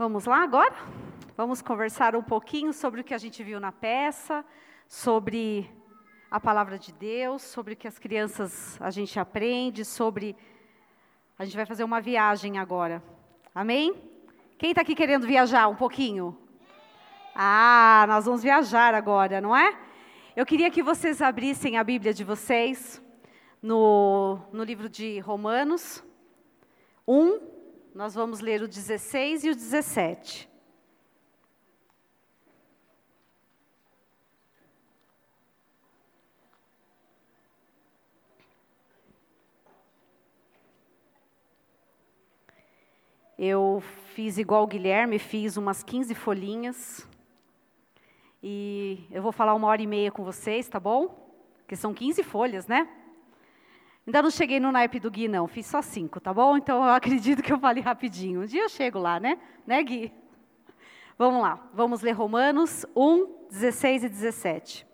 Vamos 0.00 0.24
lá 0.24 0.42
agora? 0.42 0.74
Vamos 1.36 1.60
conversar 1.60 2.16
um 2.16 2.22
pouquinho 2.22 2.72
sobre 2.72 3.02
o 3.02 3.04
que 3.04 3.12
a 3.12 3.18
gente 3.18 3.44
viu 3.44 3.60
na 3.60 3.70
peça, 3.70 4.42
sobre 4.88 5.70
a 6.30 6.40
palavra 6.40 6.78
de 6.78 6.90
Deus, 6.90 7.42
sobre 7.42 7.74
o 7.74 7.76
que 7.76 7.86
as 7.86 7.98
crianças 7.98 8.80
a 8.80 8.88
gente 8.88 9.20
aprende, 9.20 9.84
sobre. 9.84 10.34
A 11.38 11.44
gente 11.44 11.54
vai 11.54 11.66
fazer 11.66 11.84
uma 11.84 12.00
viagem 12.00 12.58
agora. 12.58 13.02
Amém? 13.54 13.94
Quem 14.56 14.70
está 14.70 14.80
aqui 14.80 14.94
querendo 14.94 15.26
viajar 15.26 15.68
um 15.68 15.76
pouquinho? 15.76 16.34
Ah, 17.34 18.06
nós 18.08 18.24
vamos 18.24 18.42
viajar 18.42 18.94
agora, 18.94 19.38
não 19.38 19.54
é? 19.54 19.78
Eu 20.34 20.46
queria 20.46 20.70
que 20.70 20.82
vocês 20.82 21.20
abrissem 21.20 21.76
a 21.76 21.84
Bíblia 21.84 22.14
de 22.14 22.24
vocês 22.24 23.02
no, 23.60 24.38
no 24.50 24.64
livro 24.64 24.88
de 24.88 25.18
Romanos 25.18 26.02
1, 27.06 27.59
nós 27.94 28.14
vamos 28.14 28.40
ler 28.40 28.62
o 28.62 28.68
16 28.68 29.44
e 29.44 29.50
o 29.50 29.54
17. 29.54 30.48
Eu 43.42 43.82
fiz 44.14 44.36
igual 44.36 44.64
o 44.64 44.66
Guilherme, 44.66 45.18
fiz 45.18 45.56
umas 45.56 45.82
15 45.82 46.14
folhinhas. 46.14 47.08
E 48.42 49.06
eu 49.10 49.22
vou 49.22 49.32
falar 49.32 49.54
uma 49.54 49.66
hora 49.66 49.80
e 49.80 49.86
meia 49.86 50.12
com 50.12 50.22
vocês, 50.22 50.68
tá 50.68 50.78
bom? 50.78 51.34
Que 51.66 51.74
são 51.74 51.94
15 51.94 52.22
folhas, 52.22 52.66
né? 52.66 52.86
Ainda 54.10 54.22
não 54.22 54.30
cheguei 54.32 54.58
no 54.58 54.72
naipe 54.72 54.98
do 54.98 55.08
Gui, 55.08 55.28
não. 55.28 55.46
Fiz 55.46 55.66
só 55.66 55.80
cinco, 55.80 56.18
tá 56.18 56.34
bom? 56.34 56.56
Então 56.56 56.82
eu 56.82 56.90
acredito 56.94 57.40
que 57.40 57.52
eu 57.52 57.60
falei 57.60 57.80
rapidinho. 57.80 58.42
Um 58.42 58.44
dia 58.44 58.62
eu 58.62 58.68
chego 58.68 58.98
lá, 58.98 59.20
né? 59.20 59.38
Né, 59.64 59.80
Gui? 59.84 60.12
Vamos 61.16 61.40
lá. 61.40 61.70
Vamos 61.72 62.00
ler 62.00 62.10
Romanos 62.10 62.84
1, 62.96 63.46
16 63.52 64.02
e 64.02 64.08
17. 64.08 64.86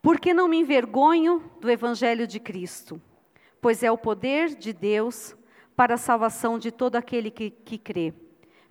Porque 0.00 0.32
não 0.32 0.48
me 0.48 0.56
envergonho 0.56 1.44
do 1.60 1.70
evangelho 1.70 2.26
de 2.26 2.40
Cristo, 2.40 2.98
pois 3.60 3.82
é 3.82 3.92
o 3.92 3.98
poder 3.98 4.54
de 4.54 4.72
Deus 4.72 5.36
para 5.76 5.96
a 5.96 5.98
salvação 5.98 6.58
de 6.58 6.72
todo 6.72 6.96
aquele 6.96 7.30
que, 7.30 7.50
que 7.50 7.76
crê, 7.76 8.14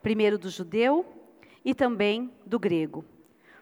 primeiro 0.02 0.40
do 0.40 0.50
judeu 0.50 1.06
e 1.64 1.76
também 1.76 2.34
do 2.48 2.58
grego. 2.58 3.06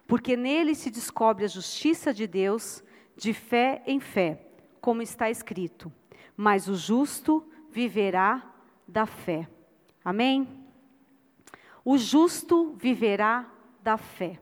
Porque 0.07 0.37
nele 0.37 0.75
se 0.75 0.89
descobre 0.89 1.43
a 1.43 1.49
justiça 1.49 2.13
de 2.13 2.25
Deus 2.25 2.81
de 3.17 3.33
fé 3.33 3.83
em 3.85 3.99
fé 3.99 4.47
como 4.81 5.01
está 5.01 5.29
escrito: 5.29 5.91
Mas 6.35 6.67
o 6.67 6.75
justo 6.75 7.47
viverá 7.69 8.43
da 8.87 9.05
fé. 9.05 9.47
Amém? 10.03 10.47
O 11.85 11.97
justo 11.97 12.73
viverá 12.73 13.49
da 13.81 13.97
fé. 13.97 14.39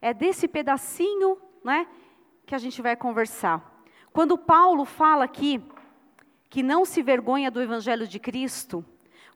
É 0.00 0.12
desse 0.12 0.46
pedacinho, 0.46 1.38
né, 1.64 1.86
que 2.44 2.54
a 2.54 2.58
gente 2.58 2.82
vai 2.82 2.96
conversar. 2.96 3.84
Quando 4.12 4.36
Paulo 4.36 4.84
fala 4.84 5.24
aqui 5.24 5.62
que 6.50 6.62
não 6.62 6.84
se 6.84 7.02
vergonha 7.02 7.50
do 7.50 7.62
evangelho 7.62 8.06
de 8.06 8.18
Cristo, 8.18 8.84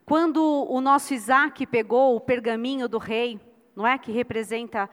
quando 0.05 0.41
o 0.69 0.79
nosso 0.79 1.13
Isaac 1.13 1.65
pegou 1.65 2.15
o 2.15 2.21
pergaminho 2.21 2.87
do 2.87 2.97
rei, 2.97 3.41
não 3.75 3.85
é, 3.85 3.97
que 3.97 4.11
representa 4.11 4.89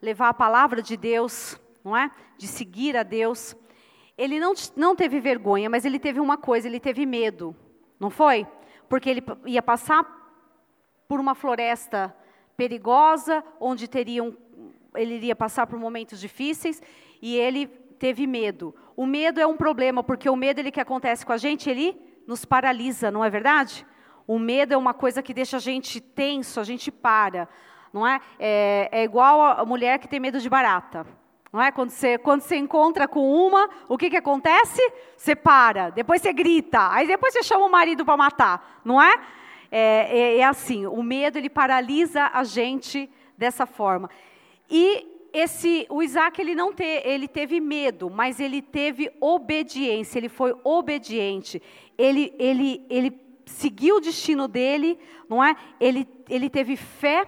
levar 0.00 0.28
a 0.28 0.34
palavra 0.34 0.82
de 0.82 0.96
Deus, 0.96 1.58
não 1.82 1.96
é, 1.96 2.10
de 2.36 2.46
seguir 2.46 2.96
a 2.96 3.02
Deus, 3.02 3.56
ele 4.16 4.38
não, 4.38 4.52
não 4.76 4.94
teve 4.94 5.20
vergonha, 5.20 5.68
mas 5.70 5.84
ele 5.84 5.98
teve 5.98 6.20
uma 6.20 6.36
coisa, 6.36 6.68
ele 6.68 6.80
teve 6.80 7.06
medo, 7.06 7.56
não 7.98 8.10
foi? 8.10 8.46
Porque 8.88 9.08
ele 9.08 9.22
ia 9.46 9.62
passar 9.62 10.04
por 11.08 11.18
uma 11.18 11.34
floresta 11.34 12.14
perigosa, 12.56 13.44
onde 13.60 13.88
teriam, 13.88 14.36
ele 14.94 15.14
iria 15.14 15.34
passar 15.34 15.66
por 15.66 15.78
momentos 15.78 16.20
difíceis, 16.20 16.82
e 17.20 17.36
ele 17.36 17.66
teve 17.66 18.26
medo. 18.26 18.74
O 18.96 19.06
medo 19.06 19.40
é 19.40 19.46
um 19.46 19.56
problema, 19.56 20.02
porque 20.02 20.28
o 20.28 20.36
medo 20.36 20.60
ele 20.60 20.70
que 20.70 20.80
acontece 20.80 21.24
com 21.24 21.32
a 21.32 21.36
gente, 21.36 21.68
ele 21.70 22.00
nos 22.26 22.44
paralisa, 22.44 23.10
não 23.10 23.24
é 23.24 23.30
verdade? 23.30 23.86
O 24.26 24.38
medo 24.38 24.74
é 24.74 24.76
uma 24.76 24.94
coisa 24.94 25.22
que 25.22 25.34
deixa 25.34 25.56
a 25.56 25.60
gente 25.60 26.00
tenso, 26.00 26.60
a 26.60 26.64
gente 26.64 26.90
para, 26.90 27.48
não 27.92 28.06
é? 28.06 28.20
É, 28.38 28.88
é 28.92 29.04
igual 29.04 29.40
a 29.40 29.64
mulher 29.64 29.98
que 29.98 30.08
tem 30.08 30.20
medo 30.20 30.40
de 30.40 30.48
barata. 30.48 31.06
Não 31.52 31.60
é? 31.60 31.70
Quando 31.70 31.90
você, 31.90 32.16
quando 32.16 32.40
você 32.40 32.56
encontra 32.56 33.06
com 33.06 33.30
uma, 33.30 33.68
o 33.86 33.98
que, 33.98 34.08
que 34.08 34.16
acontece? 34.16 34.80
Você 35.16 35.36
para, 35.36 35.90
depois 35.90 36.22
você 36.22 36.32
grita, 36.32 36.90
aí 36.90 37.06
depois 37.06 37.34
você 37.34 37.42
chama 37.42 37.66
o 37.66 37.70
marido 37.70 38.06
para 38.06 38.16
matar, 38.16 38.80
não 38.82 39.00
é? 39.00 39.20
É, 39.70 40.08
é? 40.10 40.38
é, 40.38 40.44
assim, 40.44 40.86
o 40.86 41.02
medo 41.02 41.36
ele 41.36 41.50
paralisa 41.50 42.30
a 42.32 42.42
gente 42.42 43.08
dessa 43.36 43.66
forma. 43.66 44.08
E 44.70 45.28
esse, 45.30 45.86
o 45.90 46.02
Isaac 46.02 46.40
ele 46.40 46.54
não 46.54 46.72
te, 46.72 46.84
ele 46.84 47.28
teve 47.28 47.60
medo, 47.60 48.08
mas 48.08 48.40
ele 48.40 48.62
teve 48.62 49.10
obediência, 49.20 50.18
ele 50.18 50.30
foi 50.30 50.54
obediente. 50.64 51.62
Ele, 51.98 52.34
ele, 52.38 52.86
ele 52.88 53.20
seguiu 53.44 53.96
o 53.96 54.00
destino 54.00 54.48
dele, 54.48 54.98
não 55.28 55.44
é? 55.44 55.54
Ele, 55.78 56.08
ele 56.30 56.48
teve 56.48 56.76
fé, 56.76 57.26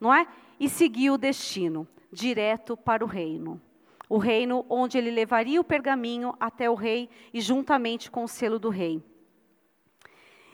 não 0.00 0.14
é? 0.14 0.26
E 0.58 0.66
seguiu 0.66 1.14
o 1.14 1.18
destino 1.18 1.86
direto 2.12 2.76
para 2.76 3.04
o 3.04 3.08
reino. 3.08 3.60
O 4.08 4.18
reino 4.18 4.66
onde 4.68 4.98
ele 4.98 5.10
levaria 5.10 5.60
o 5.60 5.64
pergaminho 5.64 6.34
até 6.40 6.68
o 6.68 6.74
rei 6.74 7.08
e 7.32 7.40
juntamente 7.40 8.10
com 8.10 8.24
o 8.24 8.28
selo 8.28 8.58
do 8.58 8.68
rei. 8.68 9.02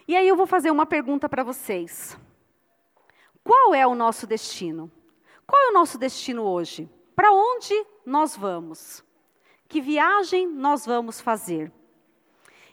E 0.06 0.15
aí 0.15 0.28
eu 0.28 0.37
vou 0.37 0.47
fazer 0.47 0.71
uma 0.71 0.87
pergunta 0.87 1.28
para 1.28 1.43
vocês. 1.43 2.19
Qual 3.43 3.75
é 3.75 3.87
o 3.87 3.95
nosso 3.95 4.27
destino? 4.27 4.91
Qual 5.47 5.61
é 5.69 5.71
o 5.71 5.75
nosso 5.75 5.99
destino 5.99 6.43
hoje? 6.43 6.89
Para 7.15 7.33
onde 7.33 7.75
nós 8.05 8.37
vamos? 8.37 9.05
Que 9.69 9.81
viagem 9.81 10.47
nós 10.47 10.84
vamos 10.84 11.21
fazer? 11.21 11.72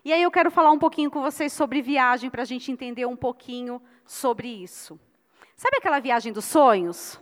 E 0.06 0.12
aí 0.12 0.22
eu 0.22 0.30
quero 0.30 0.52
falar 0.52 0.72
um 0.72 0.80
pouquinho 0.80 1.10
com 1.10 1.22
vocês 1.22 1.54
sobre 1.54 1.82
viagem, 1.82 2.30
para 2.30 2.42
a 2.42 2.46
gente 2.46 2.72
entender 2.72 3.06
um 3.06 3.16
pouquinho 3.16 3.82
sobre 4.06 4.48
isso. 4.48 5.00
Sabe 5.56 5.78
aquela 5.78 6.00
viagem 6.00 6.34
dos 6.34 6.44
sonhos? 6.46 7.22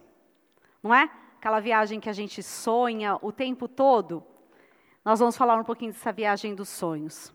Não 0.82 0.94
é? 0.94 1.10
Aquela 1.42 1.60
viagem 1.60 2.00
que 2.00 2.08
a 2.08 2.14
gente 2.14 2.44
sonha 2.44 3.18
o 3.20 3.32
tempo 3.32 3.68
todo, 3.68 4.24
nós 5.04 5.18
vamos 5.18 5.36
falar 5.36 5.60
um 5.60 5.64
pouquinho 5.64 5.92
dessa 5.92 6.12
viagem 6.12 6.54
dos 6.54 6.70
sonhos. 6.70 7.34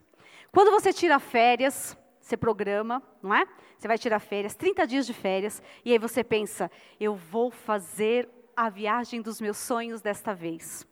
Quando 0.53 0.71
você 0.71 0.93
tira 0.93 1.19
férias, 1.19 1.99
você 2.21 2.37
programa, 2.37 3.03
não 3.21 3.35
é? 3.35 3.45
Você 3.77 3.89
vai 3.89 3.99
tirar 3.99 4.21
férias, 4.21 4.55
30 4.55 4.87
dias 4.87 5.07
de 5.07 5.13
férias, 5.13 5.61
e 5.85 5.91
aí 5.91 5.99
você 5.99 6.23
pensa, 6.23 6.71
eu 7.01 7.17
vou 7.17 7.51
fazer 7.51 8.29
a 8.57 8.71
viagem 8.71 9.21
dos 9.21 9.41
meus 9.41 9.57
sonhos 9.57 10.01
desta 10.01 10.33
vez. 10.33 10.87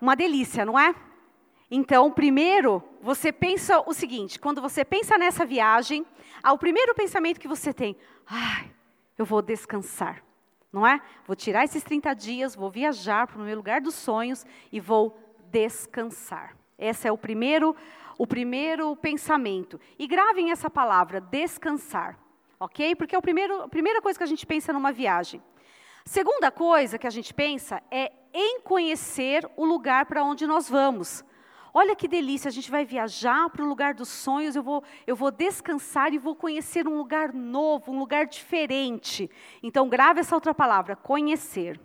Uma 0.00 0.14
delícia, 0.14 0.64
não 0.64 0.78
é? 0.78 0.94
Então, 1.68 2.12
primeiro, 2.12 2.80
você 3.02 3.32
pensa 3.32 3.82
o 3.84 3.92
seguinte: 3.92 4.38
quando 4.38 4.62
você 4.62 4.84
pensa 4.84 5.18
nessa 5.18 5.44
viagem, 5.44 6.06
o 6.46 6.58
primeiro 6.58 6.94
pensamento 6.94 7.40
que 7.40 7.48
você 7.48 7.74
tem, 7.74 7.96
ai, 8.24 8.70
eu 9.18 9.24
vou 9.24 9.42
descansar 9.42 10.22
não 10.74 10.84
é? 10.84 11.00
Vou 11.24 11.36
tirar 11.36 11.62
esses 11.62 11.84
30 11.84 12.12
dias, 12.14 12.56
vou 12.56 12.68
viajar 12.68 13.28
para 13.28 13.40
o 13.40 13.44
meu 13.44 13.54
lugar 13.54 13.80
dos 13.80 13.94
sonhos 13.94 14.44
e 14.72 14.80
vou 14.80 15.16
descansar. 15.48 16.56
Esse 16.76 17.06
é 17.06 17.12
o 17.12 17.16
primeiro, 17.16 17.76
o 18.18 18.26
primeiro 18.26 18.96
pensamento. 18.96 19.80
E 19.96 20.08
gravem 20.08 20.50
essa 20.50 20.68
palavra, 20.68 21.20
descansar, 21.20 22.18
ok? 22.58 22.96
Porque 22.96 23.14
é 23.14 23.18
o 23.18 23.22
primeiro, 23.22 23.62
a 23.62 23.68
primeira 23.68 24.02
coisa 24.02 24.18
que 24.18 24.24
a 24.24 24.26
gente 24.26 24.44
pensa 24.44 24.72
numa 24.72 24.90
viagem. 24.90 25.40
Segunda 26.04 26.50
coisa 26.50 26.98
que 26.98 27.06
a 27.06 27.10
gente 27.10 27.32
pensa 27.32 27.80
é 27.88 28.10
em 28.32 28.60
conhecer 28.60 29.48
o 29.56 29.64
lugar 29.64 30.06
para 30.06 30.24
onde 30.24 30.44
nós 30.44 30.68
vamos. 30.68 31.24
Olha 31.76 31.96
que 31.96 32.06
delícia, 32.06 32.48
a 32.48 32.52
gente 32.52 32.70
vai 32.70 32.84
viajar 32.84 33.50
para 33.50 33.64
o 33.64 33.66
lugar 33.66 33.94
dos 33.94 34.08
sonhos, 34.08 34.54
eu 34.54 34.62
vou, 34.62 34.84
eu 35.08 35.16
vou 35.16 35.32
descansar 35.32 36.14
e 36.14 36.18
vou 36.18 36.36
conhecer 36.36 36.86
um 36.86 36.96
lugar 36.96 37.32
novo, 37.32 37.90
um 37.90 37.98
lugar 37.98 38.26
diferente. 38.26 39.28
Então, 39.60 39.88
grave 39.88 40.20
essa 40.20 40.36
outra 40.36 40.54
palavra, 40.54 40.94
conhecer. 40.94 41.80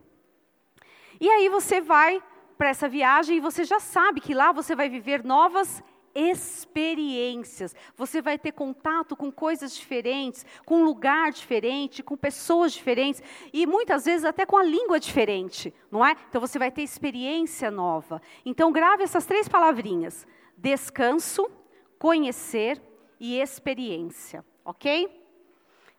E 1.19 1.27
aí 1.27 1.49
você 1.49 1.81
vai 1.81 2.21
para 2.55 2.69
essa 2.69 2.87
viagem 2.87 3.37
e 3.37 3.39
você 3.39 3.63
já 3.63 3.79
sabe 3.79 4.21
que 4.21 4.31
lá 4.31 4.51
você 4.51 4.75
vai 4.75 4.89
viver 4.89 5.23
novas 5.23 5.83
experiências. 6.19 7.73
Você 7.95 8.21
vai 8.21 8.37
ter 8.37 8.51
contato 8.51 9.15
com 9.15 9.31
coisas 9.31 9.73
diferentes, 9.73 10.45
com 10.65 10.81
um 10.81 10.83
lugar 10.83 11.31
diferente, 11.31 12.03
com 12.03 12.17
pessoas 12.17 12.73
diferentes 12.73 13.23
e 13.53 13.65
muitas 13.65 14.05
vezes 14.05 14.25
até 14.25 14.45
com 14.45 14.57
a 14.57 14.63
língua 14.63 14.99
diferente, 14.99 15.73
não 15.89 16.05
é? 16.05 16.15
Então 16.27 16.41
você 16.41 16.59
vai 16.59 16.71
ter 16.71 16.81
experiência 16.81 17.71
nova. 17.71 18.21
Então 18.45 18.71
grave 18.71 19.03
essas 19.03 19.25
três 19.25 19.47
palavrinhas: 19.47 20.27
descanso, 20.57 21.49
conhecer 21.97 22.81
e 23.19 23.39
experiência, 23.39 24.45
ok? 24.65 25.07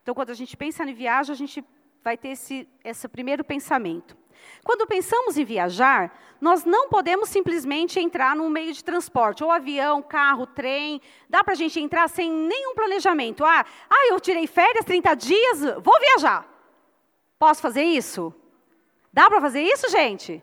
Então 0.03 0.15
quando 0.15 0.31
a 0.31 0.35
gente 0.35 0.57
pensa 0.57 0.85
em 0.85 0.93
viagem, 0.93 1.33
a 1.33 1.37
gente 1.37 1.65
vai 2.05 2.17
ter 2.17 2.29
esse, 2.29 2.69
esse 2.85 3.09
primeiro 3.09 3.43
pensamento. 3.43 4.20
Quando 4.65 4.87
pensamos 4.87 5.37
em 5.37 5.45
viajar, 5.45 6.13
nós 6.41 6.65
não 6.65 6.89
podemos 6.89 7.29
simplesmente 7.29 8.01
entrar 8.01 8.35
num 8.35 8.49
meio 8.49 8.73
de 8.73 8.83
transporte, 8.83 9.45
ou 9.45 9.51
avião, 9.51 10.03
carro, 10.03 10.47
trem. 10.47 11.01
Dá 11.29 11.45
para 11.45 11.53
a 11.53 11.57
gente 11.57 11.79
entrar 11.79 12.09
sem 12.09 12.31
nenhum 12.31 12.75
planejamento. 12.75 13.45
Ah, 13.45 13.65
ah, 13.89 14.09
eu 14.11 14.19
tirei 14.19 14.47
férias 14.47 14.85
30 14.85 15.15
dias, 15.15 15.61
vou 15.83 15.99
viajar. 16.01 16.49
Posso 17.39 17.61
fazer 17.61 17.83
isso? 17.83 18.35
Dá 19.13 19.29
para 19.29 19.41
fazer 19.41 19.63
isso, 19.63 19.89
gente? 19.91 20.43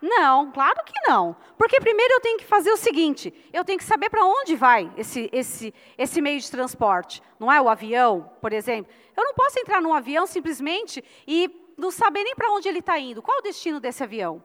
Não, 0.00 0.50
claro 0.50 0.82
que 0.84 0.94
não. 1.06 1.36
Porque 1.58 1.78
primeiro 1.78 2.14
eu 2.14 2.20
tenho 2.20 2.38
que 2.38 2.46
fazer 2.46 2.70
o 2.70 2.76
seguinte: 2.76 3.32
eu 3.52 3.64
tenho 3.64 3.78
que 3.78 3.84
saber 3.84 4.08
para 4.08 4.24
onde 4.24 4.56
vai 4.56 4.90
esse, 4.96 5.28
esse, 5.32 5.74
esse 5.98 6.22
meio 6.22 6.40
de 6.40 6.50
transporte. 6.50 7.22
Não 7.38 7.52
é 7.52 7.60
o 7.60 7.68
avião, 7.68 8.30
por 8.40 8.52
exemplo. 8.52 8.90
Eu 9.16 9.24
não 9.24 9.34
posso 9.34 9.58
entrar 9.58 9.82
num 9.82 9.92
avião 9.92 10.26
simplesmente 10.26 11.04
e 11.26 11.48
não 11.80 11.90
saber 11.90 12.22
nem 12.22 12.34
para 12.34 12.52
onde 12.52 12.68
ele 12.68 12.78
está 12.78 12.98
indo. 12.98 13.22
Qual 13.22 13.38
o 13.38 13.42
destino 13.42 13.80
desse 13.80 14.02
avião? 14.04 14.42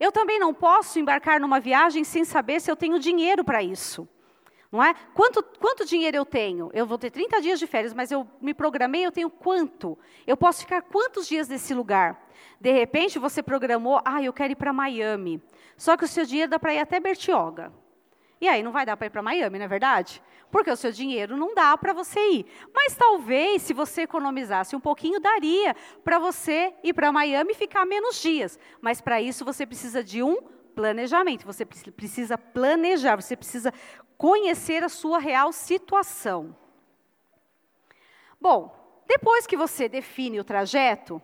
Eu 0.00 0.10
também 0.10 0.38
não 0.38 0.52
posso 0.52 0.98
embarcar 0.98 1.38
numa 1.38 1.60
viagem 1.60 2.02
sem 2.02 2.24
saber 2.24 2.60
se 2.60 2.70
eu 2.70 2.76
tenho 2.76 2.98
dinheiro 2.98 3.44
para 3.44 3.62
isso. 3.62 4.08
Não 4.72 4.82
é? 4.82 4.92
Quanto, 5.14 5.40
quanto 5.60 5.84
dinheiro 5.84 6.16
eu 6.16 6.24
tenho? 6.24 6.68
Eu 6.72 6.84
vou 6.84 6.98
ter 6.98 7.10
30 7.10 7.40
dias 7.40 7.60
de 7.60 7.66
férias, 7.66 7.94
mas 7.94 8.10
eu 8.10 8.26
me 8.40 8.52
programei, 8.52 9.06
eu 9.06 9.12
tenho 9.12 9.30
quanto? 9.30 9.96
Eu 10.26 10.36
posso 10.36 10.62
ficar 10.62 10.82
quantos 10.82 11.28
dias 11.28 11.48
nesse 11.48 11.72
lugar? 11.72 12.28
De 12.60 12.72
repente 12.72 13.18
você 13.18 13.40
programou, 13.40 14.00
ah, 14.04 14.20
eu 14.20 14.32
quero 14.32 14.52
ir 14.52 14.56
para 14.56 14.72
Miami. 14.72 15.40
Só 15.76 15.96
que 15.96 16.04
o 16.04 16.08
seu 16.08 16.24
dinheiro 16.24 16.50
dá 16.50 16.58
para 16.58 16.74
ir 16.74 16.80
até 16.80 16.98
Bertioga. 16.98 17.72
E 18.44 18.48
aí 18.48 18.62
não 18.62 18.72
vai 18.72 18.84
dar 18.84 18.94
para 18.94 19.06
ir 19.06 19.10
para 19.10 19.22
Miami, 19.22 19.58
não 19.58 19.64
é 19.64 19.68
verdade? 19.68 20.22
Porque 20.50 20.70
o 20.70 20.76
seu 20.76 20.92
dinheiro 20.92 21.34
não 21.34 21.54
dá 21.54 21.78
para 21.78 21.94
você 21.94 22.20
ir. 22.28 22.46
Mas 22.74 22.94
talvez, 22.94 23.62
se 23.62 23.72
você 23.72 24.02
economizasse 24.02 24.76
um 24.76 24.80
pouquinho, 24.80 25.18
daria 25.18 25.74
para 26.04 26.18
você 26.18 26.74
ir 26.82 26.92
para 26.92 27.10
Miami 27.10 27.52
e 27.52 27.54
ficar 27.54 27.86
menos 27.86 28.20
dias. 28.20 28.58
Mas 28.82 29.00
para 29.00 29.18
isso 29.18 29.46
você 29.46 29.64
precisa 29.64 30.04
de 30.04 30.22
um 30.22 30.42
planejamento. 30.74 31.46
Você 31.46 31.64
precisa 31.64 32.36
planejar, 32.36 33.16
você 33.16 33.34
precisa 33.34 33.72
conhecer 34.18 34.84
a 34.84 34.90
sua 34.90 35.18
real 35.18 35.50
situação. 35.50 36.54
Bom, 38.38 39.02
depois 39.08 39.46
que 39.46 39.56
você 39.56 39.88
define 39.88 40.38
o 40.38 40.44
trajeto 40.44 41.18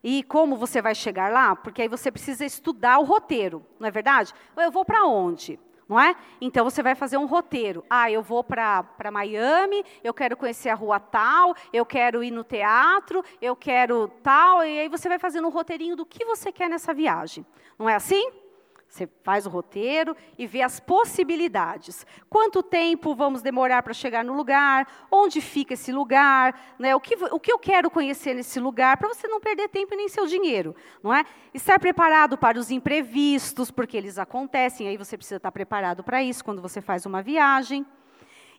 e 0.00 0.22
como 0.22 0.54
você 0.54 0.80
vai 0.80 0.94
chegar 0.94 1.32
lá, 1.32 1.56
porque 1.56 1.82
aí 1.82 1.88
você 1.88 2.08
precisa 2.08 2.44
estudar 2.44 3.00
o 3.00 3.04
roteiro, 3.04 3.66
não 3.80 3.88
é 3.88 3.90
verdade? 3.90 4.32
Eu 4.56 4.70
vou 4.70 4.84
para 4.84 5.04
onde? 5.04 5.58
Não 5.88 6.00
é? 6.00 6.14
Então 6.40 6.64
você 6.64 6.82
vai 6.82 6.94
fazer 6.94 7.16
um 7.16 7.26
roteiro. 7.26 7.84
Ah, 7.88 8.10
eu 8.10 8.22
vou 8.22 8.42
para 8.42 9.10
Miami, 9.12 9.84
eu 10.02 10.14
quero 10.14 10.36
conhecer 10.36 10.68
a 10.70 10.74
rua 10.74 10.98
tal, 10.98 11.54
eu 11.72 11.84
quero 11.84 12.22
ir 12.22 12.30
no 12.30 12.42
teatro, 12.44 13.22
eu 13.40 13.54
quero 13.54 14.08
tal, 14.22 14.64
e 14.64 14.80
aí 14.80 14.88
você 14.88 15.08
vai 15.08 15.18
fazendo 15.18 15.46
um 15.46 15.50
roteirinho 15.50 15.96
do 15.96 16.06
que 16.06 16.24
você 16.24 16.50
quer 16.50 16.68
nessa 16.68 16.94
viagem. 16.94 17.44
Não 17.78 17.88
é 17.88 17.94
assim? 17.94 18.43
Você 18.88 19.08
faz 19.24 19.44
o 19.44 19.50
roteiro 19.50 20.16
e 20.38 20.46
vê 20.46 20.62
as 20.62 20.78
possibilidades. 20.78 22.06
Quanto 22.30 22.62
tempo 22.62 23.14
vamos 23.14 23.42
demorar 23.42 23.82
para 23.82 23.92
chegar 23.92 24.24
no 24.24 24.32
lugar? 24.32 24.86
Onde 25.10 25.40
fica 25.40 25.74
esse 25.74 25.90
lugar? 25.90 26.76
Né? 26.78 26.94
O, 26.94 27.00
que, 27.00 27.16
o 27.16 27.40
que 27.40 27.52
eu 27.52 27.58
quero 27.58 27.90
conhecer 27.90 28.34
nesse 28.34 28.60
lugar? 28.60 28.96
Para 28.96 29.08
você 29.08 29.26
não 29.26 29.40
perder 29.40 29.68
tempo 29.68 29.94
e 29.94 29.96
nem 29.96 30.08
seu 30.08 30.26
dinheiro. 30.26 30.76
Não 31.02 31.12
é? 31.12 31.24
Estar 31.52 31.80
preparado 31.80 32.38
para 32.38 32.58
os 32.58 32.70
imprevistos, 32.70 33.70
porque 33.70 33.96
eles 33.96 34.16
acontecem, 34.16 34.86
aí 34.86 34.96
você 34.96 35.16
precisa 35.16 35.38
estar 35.38 35.50
preparado 35.50 36.04
para 36.04 36.22
isso 36.22 36.44
quando 36.44 36.62
você 36.62 36.80
faz 36.80 37.04
uma 37.04 37.20
viagem. 37.20 37.84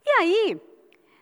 E 0.06 0.10
aí, 0.19 0.62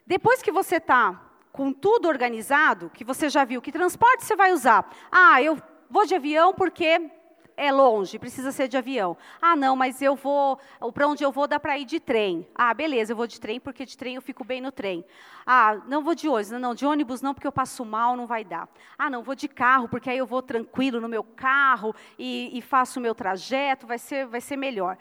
depois 0.07 0.41
que 0.41 0.51
você 0.51 0.77
está 0.77 1.29
com 1.51 1.71
tudo 1.71 2.07
organizado, 2.07 2.89
que 2.89 3.03
você 3.03 3.29
já 3.29 3.45
viu 3.45 3.61
que 3.61 3.71
transporte 3.71 4.25
você 4.25 4.35
vai 4.35 4.51
usar. 4.51 4.91
Ah, 5.11 5.39
eu 5.39 5.61
vou 5.87 6.03
de 6.03 6.15
avião 6.15 6.51
porque 6.51 7.11
é 7.55 7.71
longe, 7.71 8.19
precisa 8.19 8.51
ser 8.51 8.67
de 8.67 8.77
avião. 8.77 9.17
Ah, 9.41 9.55
não, 9.55 9.75
mas 9.75 10.01
eu 10.01 10.15
vou, 10.15 10.59
para 10.93 11.07
onde 11.07 11.23
eu 11.23 11.31
vou 11.31 11.47
dá 11.47 11.59
para 11.59 11.77
ir 11.77 11.85
de 11.85 11.99
trem. 11.99 12.47
Ah, 12.55 12.73
beleza, 12.73 13.11
eu 13.11 13.15
vou 13.15 13.27
de 13.27 13.39
trem 13.39 13.59
porque 13.59 13.85
de 13.85 13.97
trem 13.97 14.15
eu 14.15 14.21
fico 14.21 14.43
bem 14.43 14.61
no 14.61 14.71
trem. 14.71 15.05
Ah, 15.45 15.81
não 15.87 16.03
vou 16.03 16.15
de 16.15 16.27
ônibus, 16.27 16.51
não, 16.51 16.73
de 16.73 16.85
ônibus 16.85 17.21
não 17.21 17.33
porque 17.33 17.47
eu 17.47 17.51
passo 17.51 17.83
mal, 17.85 18.15
não 18.15 18.27
vai 18.27 18.43
dar. 18.43 18.67
Ah, 18.97 19.09
não, 19.09 19.23
vou 19.23 19.35
de 19.35 19.47
carro 19.47 19.87
porque 19.87 20.09
aí 20.09 20.17
eu 20.17 20.25
vou 20.25 20.41
tranquilo 20.41 20.99
no 20.99 21.09
meu 21.09 21.23
carro 21.23 21.95
e, 22.17 22.57
e 22.57 22.61
faço 22.61 22.99
o 22.99 23.01
meu 23.01 23.13
trajeto, 23.13 23.85
vai 23.85 23.97
ser, 23.97 24.25
vai 24.25 24.41
ser 24.41 24.57
melhor. 24.57 24.97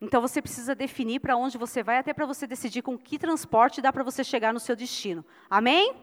Então 0.00 0.20
você 0.20 0.40
precisa 0.40 0.74
definir 0.74 1.20
para 1.20 1.36
onde 1.36 1.58
você 1.58 1.82
vai, 1.82 1.98
até 1.98 2.14
para 2.14 2.24
você 2.24 2.46
decidir 2.46 2.82
com 2.82 2.96
que 2.96 3.18
transporte 3.18 3.82
dá 3.82 3.92
para 3.92 4.02
você 4.02 4.24
chegar 4.24 4.52
no 4.52 4.60
seu 4.60 4.74
destino. 4.74 5.24
Amém? 5.48 5.94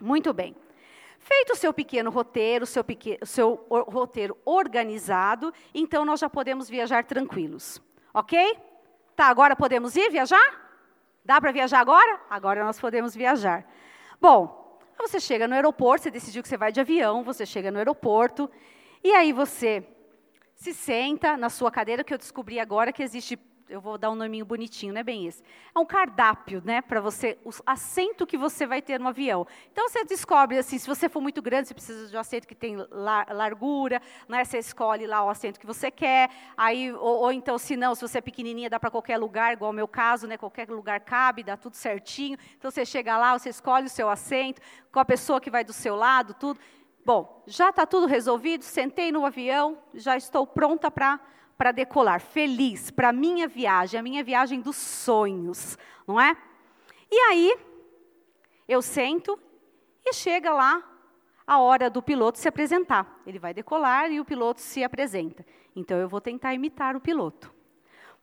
Muito 0.00 0.32
bem. 0.32 0.54
Feito 1.28 1.52
o 1.52 1.56
seu 1.56 1.74
pequeno 1.74 2.10
roteiro, 2.10 2.64
o 2.64 2.66
seu, 2.66 2.82
pequeno, 2.82 3.18
seu 3.26 3.66
roteiro 3.70 4.34
organizado, 4.46 5.52
então 5.74 6.02
nós 6.02 6.20
já 6.20 6.30
podemos 6.30 6.70
viajar 6.70 7.04
tranquilos. 7.04 7.82
Ok? 8.14 8.56
Tá, 9.14 9.26
agora 9.26 9.54
podemos 9.54 9.94
ir 9.94 10.10
viajar? 10.10 10.40
Dá 11.22 11.38
para 11.38 11.52
viajar 11.52 11.80
agora? 11.80 12.18
Agora 12.30 12.64
nós 12.64 12.80
podemos 12.80 13.14
viajar. 13.14 13.70
Bom, 14.18 14.80
você 14.98 15.20
chega 15.20 15.46
no 15.46 15.54
aeroporto, 15.54 16.04
você 16.04 16.10
decidiu 16.10 16.42
que 16.42 16.48
você 16.48 16.56
vai 16.56 16.72
de 16.72 16.80
avião, 16.80 17.22
você 17.22 17.44
chega 17.44 17.70
no 17.70 17.76
aeroporto, 17.76 18.50
e 19.04 19.12
aí 19.12 19.30
você 19.30 19.86
se 20.54 20.72
senta 20.72 21.36
na 21.36 21.50
sua 21.50 21.70
cadeira, 21.70 22.02
que 22.02 22.14
eu 22.14 22.18
descobri 22.18 22.58
agora 22.58 22.90
que 22.90 23.02
existe 23.02 23.36
eu 23.68 23.80
vou 23.80 23.98
dar 23.98 24.10
um 24.10 24.14
nominho 24.14 24.44
bonitinho, 24.44 24.92
não 24.92 25.00
é 25.00 25.04
bem 25.04 25.26
esse. 25.26 25.42
É 25.74 25.78
um 25.78 25.84
cardápio, 25.84 26.62
né, 26.64 26.80
para 26.80 27.00
você, 27.00 27.38
o 27.44 27.50
assento 27.66 28.26
que 28.26 28.36
você 28.36 28.66
vai 28.66 28.80
ter 28.80 28.98
no 28.98 29.08
avião. 29.08 29.46
Então 29.70 29.88
você 29.88 30.04
descobre 30.04 30.58
assim, 30.58 30.78
se 30.78 30.86
você 30.86 31.08
for 31.08 31.20
muito 31.20 31.42
grande, 31.42 31.68
você 31.68 31.74
precisa 31.74 32.08
de 32.08 32.16
um 32.16 32.20
assento 32.20 32.46
que 32.46 32.54
tem 32.54 32.76
largura, 33.28 34.00
né, 34.28 34.44
você 34.44 34.58
escolhe 34.58 35.06
lá 35.06 35.24
o 35.24 35.28
assento 35.28 35.60
que 35.60 35.66
você 35.66 35.90
quer. 35.90 36.30
Aí 36.56 36.92
ou, 36.92 37.00
ou 37.00 37.32
então, 37.32 37.58
se 37.58 37.76
não, 37.76 37.94
se 37.94 38.02
você 38.02 38.18
é 38.18 38.22
pequenininha, 38.22 38.70
dá 38.70 38.80
para 38.80 38.90
qualquer 38.90 39.18
lugar, 39.18 39.52
igual 39.52 39.70
o 39.70 39.74
meu 39.74 39.88
caso, 39.88 40.26
né, 40.26 40.36
qualquer 40.36 40.68
lugar 40.68 41.00
cabe, 41.00 41.42
dá 41.42 41.56
tudo 41.56 41.74
certinho. 41.74 42.38
Então 42.56 42.70
você 42.70 42.84
chega 42.84 43.16
lá, 43.18 43.38
você 43.38 43.50
escolhe 43.50 43.86
o 43.86 43.90
seu 43.90 44.08
assento 44.08 44.60
com 44.90 45.00
a 45.00 45.04
pessoa 45.04 45.40
que 45.40 45.50
vai 45.50 45.64
do 45.64 45.72
seu 45.72 45.94
lado, 45.94 46.34
tudo. 46.34 46.58
Bom, 47.04 47.42
já 47.46 47.70
está 47.70 47.86
tudo 47.86 48.06
resolvido, 48.06 48.62
sentei 48.62 49.10
no 49.10 49.24
avião, 49.24 49.78
já 49.94 50.16
estou 50.16 50.46
pronta 50.46 50.90
para 50.90 51.18
para 51.58 51.72
decolar, 51.72 52.20
feliz 52.20 52.88
para 52.88 53.08
a 53.08 53.12
minha 53.12 53.48
viagem, 53.48 53.98
a 53.98 54.02
minha 54.02 54.22
viagem 54.22 54.60
dos 54.60 54.76
sonhos, 54.76 55.76
não 56.06 56.20
é? 56.20 56.36
E 57.10 57.16
aí, 57.16 57.58
eu 58.68 58.80
sento 58.80 59.36
e 60.06 60.14
chega 60.14 60.52
lá 60.52 60.88
a 61.44 61.58
hora 61.58 61.90
do 61.90 62.00
piloto 62.00 62.38
se 62.38 62.46
apresentar. 62.46 63.20
Ele 63.26 63.40
vai 63.40 63.52
decolar 63.52 64.12
e 64.12 64.20
o 64.20 64.24
piloto 64.24 64.60
se 64.60 64.84
apresenta. 64.84 65.44
Então, 65.74 65.98
eu 65.98 66.08
vou 66.08 66.20
tentar 66.20 66.54
imitar 66.54 66.94
o 66.94 67.00
piloto. 67.00 67.52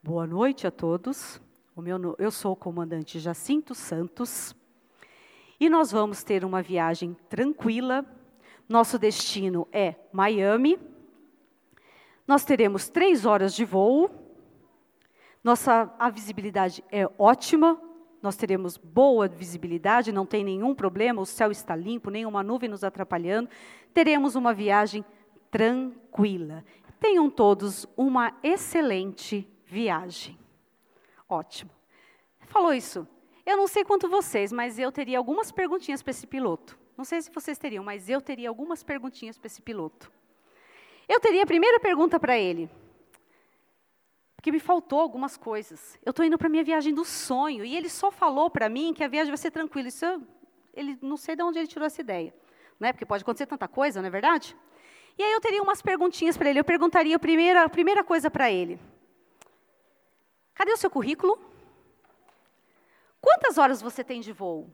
Boa 0.01 0.25
noite 0.25 0.65
a 0.65 0.71
todos. 0.71 1.41
Meu, 1.75 2.15
eu 2.17 2.31
sou 2.31 2.53
o 2.53 2.55
comandante 2.55 3.19
Jacinto 3.19 3.75
Santos. 3.75 4.55
E 5.59 5.69
nós 5.69 5.91
vamos 5.91 6.23
ter 6.23 6.45
uma 6.45 6.61
viagem 6.61 7.17
tranquila. 7.27 8.05
Nosso 8.69 8.97
destino 8.97 9.67
é 9.73 9.95
Miami 10.13 10.79
nós 12.27 12.43
teremos 12.43 12.89
três 12.89 13.25
horas 13.25 13.53
de 13.53 13.65
voo. 13.65 14.09
Nossa 15.43 15.93
a 15.99 16.09
visibilidade 16.09 16.83
é 16.91 17.09
ótima. 17.17 17.79
Nós 18.21 18.35
teremos 18.35 18.77
boa 18.77 19.27
visibilidade, 19.27 20.11
não 20.11 20.25
tem 20.25 20.43
nenhum 20.43 20.73
problema, 20.73 21.21
o 21.21 21.27
céu 21.27 21.51
está 21.51 21.75
limpo, 21.75 22.09
nenhuma 22.09 22.41
nuvem 22.41 22.67
nos 22.67 22.83
atrapalhando. 22.83 23.49
Teremos 23.93 24.35
uma 24.35 24.51
viagem 24.51 25.05
tranquila. 25.51 26.65
Tenham 26.99 27.29
todos 27.29 27.85
uma 27.95 28.35
excelente 28.41 29.47
viagem. 29.65 30.39
Ótimo. 31.29 31.69
Falou 32.47 32.73
isso. 32.73 33.07
Eu 33.45 33.57
não 33.57 33.67
sei 33.67 33.83
quanto 33.83 34.09
vocês, 34.09 34.51
mas 34.51 34.79
eu 34.79 34.91
teria 34.91 35.19
algumas 35.19 35.51
perguntinhas 35.51 36.01
para 36.01 36.09
esse 36.09 36.25
piloto. 36.25 36.79
Não 36.97 37.05
sei 37.05 37.21
se 37.21 37.29
vocês 37.29 37.59
teriam, 37.59 37.83
mas 37.83 38.09
eu 38.09 38.19
teria 38.19 38.49
algumas 38.49 38.81
perguntinhas 38.81 39.37
para 39.37 39.45
esse 39.45 39.61
piloto. 39.61 40.11
Eu 41.07 41.19
teria 41.19 41.43
a 41.43 41.45
primeira 41.45 41.79
pergunta 41.79 42.19
para 42.19 42.37
ele, 42.37 42.69
porque 44.35 44.51
me 44.51 44.59
faltou 44.59 44.99
algumas 44.99 45.37
coisas. 45.37 45.99
Eu 46.03 46.11
estou 46.11 46.25
indo 46.25 46.37
para 46.37 46.47
a 46.47 46.49
minha 46.49 46.63
viagem 46.63 46.93
do 46.93 47.05
sonho, 47.05 47.63
e 47.63 47.75
ele 47.75 47.89
só 47.89 48.11
falou 48.11 48.49
para 48.49 48.69
mim 48.69 48.93
que 48.93 49.03
a 49.03 49.07
viagem 49.07 49.31
vai 49.31 49.37
ser 49.37 49.51
tranquila. 49.51 49.87
Isso 49.87 50.05
eu, 50.05 50.21
ele 50.73 50.97
não 51.01 51.17
sei 51.17 51.35
de 51.35 51.43
onde 51.43 51.59
ele 51.59 51.67
tirou 51.67 51.85
essa 51.85 52.01
ideia, 52.01 52.33
né? 52.79 52.91
porque 52.91 53.05
pode 53.05 53.23
acontecer 53.23 53.45
tanta 53.45 53.67
coisa, 53.67 54.01
não 54.01 54.07
é 54.07 54.11
verdade? 54.11 54.55
E 55.17 55.23
aí 55.23 55.31
eu 55.31 55.39
teria 55.39 55.63
umas 55.63 55.81
perguntinhas 55.81 56.37
para 56.37 56.49
ele. 56.49 56.59
Eu 56.59 56.63
perguntaria 56.63 57.15
a 57.15 57.19
primeira, 57.19 57.63
a 57.63 57.69
primeira 57.69 58.03
coisa 58.03 58.29
para 58.29 58.51
ele. 58.51 58.79
Cadê 60.53 60.71
o 60.71 60.77
seu 60.77 60.89
currículo? 60.89 61.39
Quantas 63.21 63.57
horas 63.57 63.81
você 63.81 64.03
tem 64.03 64.21
de 64.21 64.31
voo? 64.31 64.69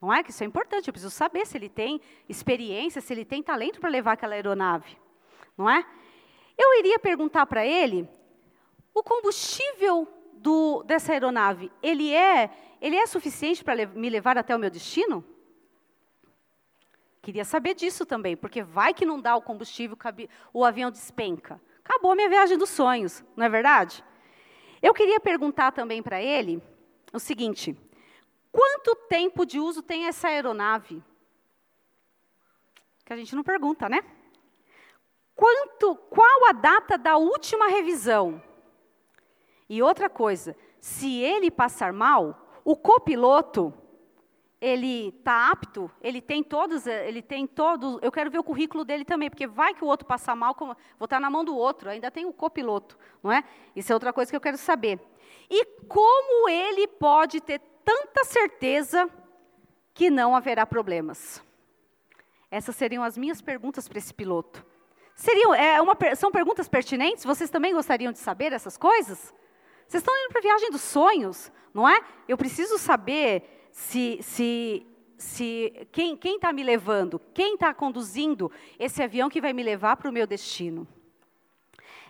Não 0.00 0.12
é 0.12 0.22
que 0.22 0.30
isso 0.30 0.42
é 0.42 0.46
importante, 0.46 0.88
eu 0.88 0.92
preciso 0.92 1.14
saber 1.14 1.46
se 1.46 1.56
ele 1.56 1.68
tem 1.68 2.00
experiência, 2.28 3.00
se 3.00 3.12
ele 3.12 3.24
tem 3.24 3.40
talento 3.40 3.78
para 3.78 3.88
levar 3.88 4.12
aquela 4.12 4.34
aeronave. 4.34 4.98
Não 5.56 5.68
é? 5.68 5.84
Eu 6.56 6.78
iria 6.78 6.98
perguntar 6.98 7.46
para 7.46 7.66
ele, 7.66 8.08
o 8.94 9.02
combustível 9.02 10.06
do, 10.34 10.82
dessa 10.82 11.12
aeronave, 11.12 11.70
ele 11.82 12.12
é, 12.12 12.50
ele 12.80 12.96
é 12.96 13.06
suficiente 13.06 13.62
para 13.64 13.86
me 13.86 14.10
levar 14.10 14.36
até 14.36 14.54
o 14.54 14.58
meu 14.58 14.70
destino? 14.70 15.24
Queria 17.22 17.44
saber 17.44 17.74
disso 17.74 18.04
também, 18.04 18.36
porque 18.36 18.62
vai 18.62 18.92
que 18.92 19.06
não 19.06 19.20
dá 19.20 19.36
o 19.36 19.42
combustível, 19.42 19.96
o 20.52 20.64
avião 20.64 20.90
despenca. 20.90 21.60
Acabou 21.84 22.12
a 22.12 22.14
minha 22.16 22.28
viagem 22.28 22.58
dos 22.58 22.70
sonhos, 22.70 23.24
não 23.36 23.46
é 23.46 23.48
verdade? 23.48 24.04
Eu 24.80 24.92
queria 24.92 25.20
perguntar 25.20 25.70
também 25.70 26.02
para 26.02 26.20
ele 26.20 26.60
o 27.12 27.20
seguinte: 27.20 27.76
quanto 28.50 28.96
tempo 29.08 29.46
de 29.46 29.60
uso 29.60 29.82
tem 29.82 30.06
essa 30.06 30.28
aeronave? 30.28 31.02
Que 33.04 33.12
a 33.12 33.16
gente 33.16 33.36
não 33.36 33.44
pergunta, 33.44 33.88
né? 33.88 34.02
Quanto, 35.34 35.96
qual 36.10 36.48
a 36.48 36.52
data 36.52 36.96
da 36.96 37.16
última 37.16 37.68
revisão? 37.68 38.42
E 39.68 39.82
outra 39.82 40.10
coisa, 40.10 40.56
se 40.78 41.20
ele 41.20 41.50
passar 41.50 41.92
mal, 41.92 42.60
o 42.64 42.76
copiloto 42.76 43.72
ele 44.62 45.08
está 45.08 45.50
apto, 45.50 45.90
ele 46.00 46.20
tem 46.20 46.40
todos, 46.40 46.86
ele 46.86 47.20
tem 47.20 47.48
todos. 47.48 47.98
Eu 48.00 48.12
quero 48.12 48.30
ver 48.30 48.38
o 48.38 48.44
currículo 48.44 48.84
dele 48.84 49.04
também, 49.04 49.28
porque 49.28 49.44
vai 49.44 49.74
que 49.74 49.82
o 49.82 49.88
outro 49.88 50.06
passar 50.06 50.36
mal, 50.36 50.54
vou 50.56 50.76
estar 51.00 51.08
tá 51.08 51.20
na 51.20 51.28
mão 51.28 51.44
do 51.44 51.56
outro. 51.56 51.90
Ainda 51.90 52.12
tem 52.12 52.26
o 52.26 52.32
copiloto, 52.32 52.96
não 53.20 53.32
é? 53.32 53.42
Isso 53.74 53.90
é 53.90 53.94
outra 53.94 54.12
coisa 54.12 54.30
que 54.30 54.36
eu 54.36 54.40
quero 54.40 54.56
saber. 54.56 55.00
E 55.50 55.64
como 55.88 56.48
ele 56.48 56.86
pode 56.86 57.40
ter 57.40 57.60
tanta 57.84 58.22
certeza 58.22 59.10
que 59.92 60.10
não 60.10 60.36
haverá 60.36 60.64
problemas? 60.64 61.42
Essas 62.48 62.76
seriam 62.76 63.02
as 63.02 63.18
minhas 63.18 63.42
perguntas 63.42 63.88
para 63.88 63.98
esse 63.98 64.14
piloto. 64.14 64.64
Seriam, 65.14 65.54
é 65.54 65.80
uma, 65.80 65.96
são 66.16 66.30
perguntas 66.30 66.68
pertinentes? 66.68 67.24
Vocês 67.24 67.50
também 67.50 67.74
gostariam 67.74 68.12
de 68.12 68.18
saber 68.18 68.52
essas 68.52 68.76
coisas? 68.76 69.32
Vocês 69.86 70.00
estão 70.00 70.16
indo 70.16 70.30
para 70.30 70.38
a 70.38 70.42
viagem 70.42 70.70
dos 70.70 70.80
sonhos, 70.80 71.52
não 71.72 71.88
é? 71.88 72.00
Eu 72.26 72.36
preciso 72.36 72.78
saber 72.78 73.68
se, 73.70 74.18
se, 74.22 74.86
se 75.18 75.86
quem 75.92 76.18
está 76.24 76.52
me 76.52 76.62
levando, 76.62 77.20
quem 77.34 77.54
está 77.54 77.74
conduzindo 77.74 78.50
esse 78.78 79.02
avião 79.02 79.28
que 79.28 79.40
vai 79.40 79.52
me 79.52 79.62
levar 79.62 79.96
para 79.96 80.08
o 80.08 80.12
meu 80.12 80.26
destino. 80.26 80.86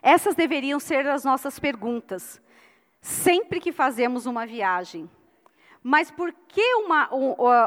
Essas 0.00 0.34
deveriam 0.34 0.80
ser 0.80 1.06
as 1.06 1.24
nossas 1.24 1.58
perguntas, 1.58 2.40
sempre 3.00 3.60
que 3.60 3.72
fazemos 3.72 4.26
uma 4.26 4.46
viagem. 4.46 5.08
Mas 5.82 6.10
por 6.10 6.32
que 6.46 6.74
uma, 6.74 7.08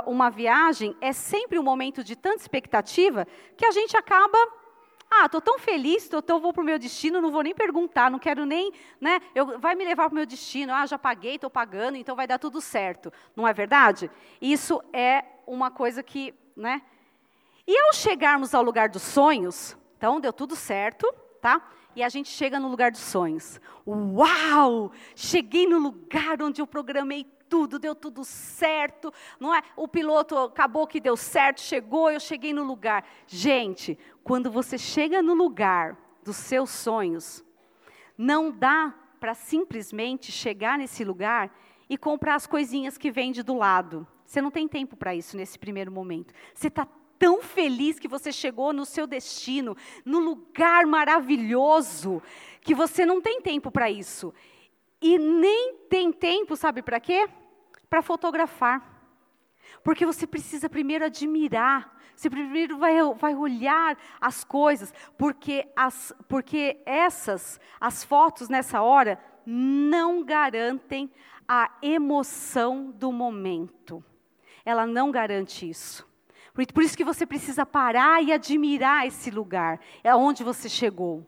uma 0.06 0.30
viagem 0.30 0.96
é 1.02 1.12
sempre 1.12 1.60
um 1.60 1.64
momento 1.64 2.04
de 2.04 2.16
tanta 2.16 2.42
expectativa 2.42 3.28
que 3.58 3.66
a 3.66 3.72
gente 3.72 3.98
acaba 3.98 4.38
ah, 5.22 5.26
estou 5.26 5.42
tão 5.42 5.60
feliz, 5.60 6.08
tô, 6.08 6.22
tô, 6.22 6.40
vou 6.40 6.52
para 6.52 6.62
o 6.62 6.66
meu 6.66 6.80
destino, 6.80 7.22
não 7.22 7.32
vou 7.32 7.42
nem 7.42 7.54
perguntar, 7.54 8.10
não 8.10 8.20
quero 8.20 8.46
nem, 8.46 8.72
né? 9.00 9.20
Eu, 9.34 9.60
vai 9.60 9.76
me 9.76 9.86
levar 9.86 10.06
para 10.06 10.14
o 10.14 10.16
meu 10.16 10.26
destino. 10.26 10.74
Ah, 10.74 10.86
já 10.86 10.98
paguei, 10.98 11.36
estou 11.36 11.50
pagando, 11.50 11.98
então 11.98 12.16
vai 12.16 12.28
dar 12.28 12.40
tudo 12.40 12.60
certo. 12.60 13.12
Não 13.36 13.48
é 13.48 13.54
verdade? 13.54 14.10
Isso 14.42 14.82
é 14.92 15.24
uma 15.48 15.72
coisa 15.72 16.02
que, 16.04 16.34
né? 16.56 16.82
E 17.68 17.78
ao 17.78 17.94
chegarmos 17.94 18.54
ao 18.54 18.62
lugar 18.62 18.90
dos 18.90 19.02
sonhos, 19.02 19.78
então 19.98 20.20
deu 20.20 20.32
tudo 20.32 20.56
certo, 20.56 21.12
tá? 21.42 21.62
E 21.96 22.04
a 22.04 22.10
gente 22.10 22.30
chega 22.30 22.60
no 22.60 22.68
lugar 22.68 22.92
dos 22.92 23.02
sonhos. 23.02 23.60
Uau! 23.88 24.92
Cheguei 25.16 25.66
no 25.66 25.80
lugar 25.80 26.42
onde 26.42 26.62
eu 26.62 26.68
programei 26.68 27.26
tudo, 27.50 27.80
deu 27.80 27.96
tudo 27.96 28.24
certo, 28.24 29.14
não 29.40 29.54
é? 29.54 29.62
O 29.76 29.88
piloto 29.88 30.38
acabou 30.38 30.88
que 30.88 31.00
deu 31.00 31.16
certo, 31.16 31.62
chegou, 31.62 32.12
eu 32.12 32.20
cheguei 32.20 32.54
no 32.54 32.64
lugar. 32.64 33.06
Gente, 33.28 33.98
quando 34.24 34.52
você 34.52 34.78
chega 34.78 35.22
no 35.22 35.34
lugar 35.34 35.98
dos 36.24 36.38
seus 36.38 36.70
sonhos, 36.70 37.44
não 38.18 38.52
dá 38.52 38.94
para 39.20 39.34
simplesmente 39.34 40.32
chegar 40.32 40.78
nesse 40.78 41.04
lugar 41.04 41.52
e 41.90 41.98
comprar 41.98 42.36
as 42.36 42.48
coisinhas 42.48 42.98
que 42.98 43.12
vende 43.12 43.44
do 43.44 43.56
lado. 43.56 44.08
Você 44.26 44.42
não 44.42 44.52
tem 44.52 44.68
tempo 44.68 44.96
para 44.96 45.16
isso 45.16 45.38
nesse 45.38 45.58
primeiro 45.58 45.92
momento. 45.92 46.34
Você 46.54 46.68
está 46.68 46.88
tão 47.18 47.42
feliz 47.42 48.00
que 48.00 48.08
você 48.08 48.32
chegou 48.32 48.74
no 48.74 48.86
seu 48.86 49.08
destino, 49.08 49.76
no 50.04 50.20
lugar 50.20 50.86
maravilhoso, 50.86 52.22
que 52.62 52.76
você 52.76 53.06
não 53.06 53.22
tem 53.22 53.42
tempo 53.42 53.72
para 53.72 53.90
isso. 53.90 54.34
E 55.06 55.20
nem 55.20 55.76
tem 55.88 56.12
tempo, 56.12 56.56
sabe 56.56 56.82
para 56.82 57.00
quê? 57.00 57.30
Para 57.88 58.02
fotografar. 58.02 58.84
Porque 59.84 60.04
você 60.04 60.26
precisa 60.26 60.68
primeiro 60.68 61.06
admirar, 61.06 61.96
você 62.16 62.28
primeiro 62.28 62.80
vai, 62.80 62.96
vai 63.14 63.36
olhar 63.36 63.96
as 64.20 64.44
coisas, 64.44 64.92
porque, 65.16 65.68
as, 65.76 66.12
porque 66.28 66.82
essas, 66.88 67.60
as 67.80 68.04
fotos 68.04 68.50
nessa 68.50 68.82
hora, 68.82 69.24
não 69.46 70.24
garantem 70.24 71.12
a 71.48 71.70
emoção 71.84 72.90
do 72.90 73.12
momento. 73.12 74.04
Ela 74.66 74.88
não 74.88 75.12
garante 75.12 75.70
isso. 75.70 76.04
Por, 76.52 76.82
isso 76.82 76.98
que 76.98 77.06
você 77.06 77.28
precisa 77.28 77.64
parar 77.64 78.24
e 78.24 78.34
admirar 78.34 79.06
esse 79.06 79.30
lugar, 79.30 79.80
é 80.04 80.16
onde 80.16 80.44
você 80.44 80.68
chegou. 80.68 81.24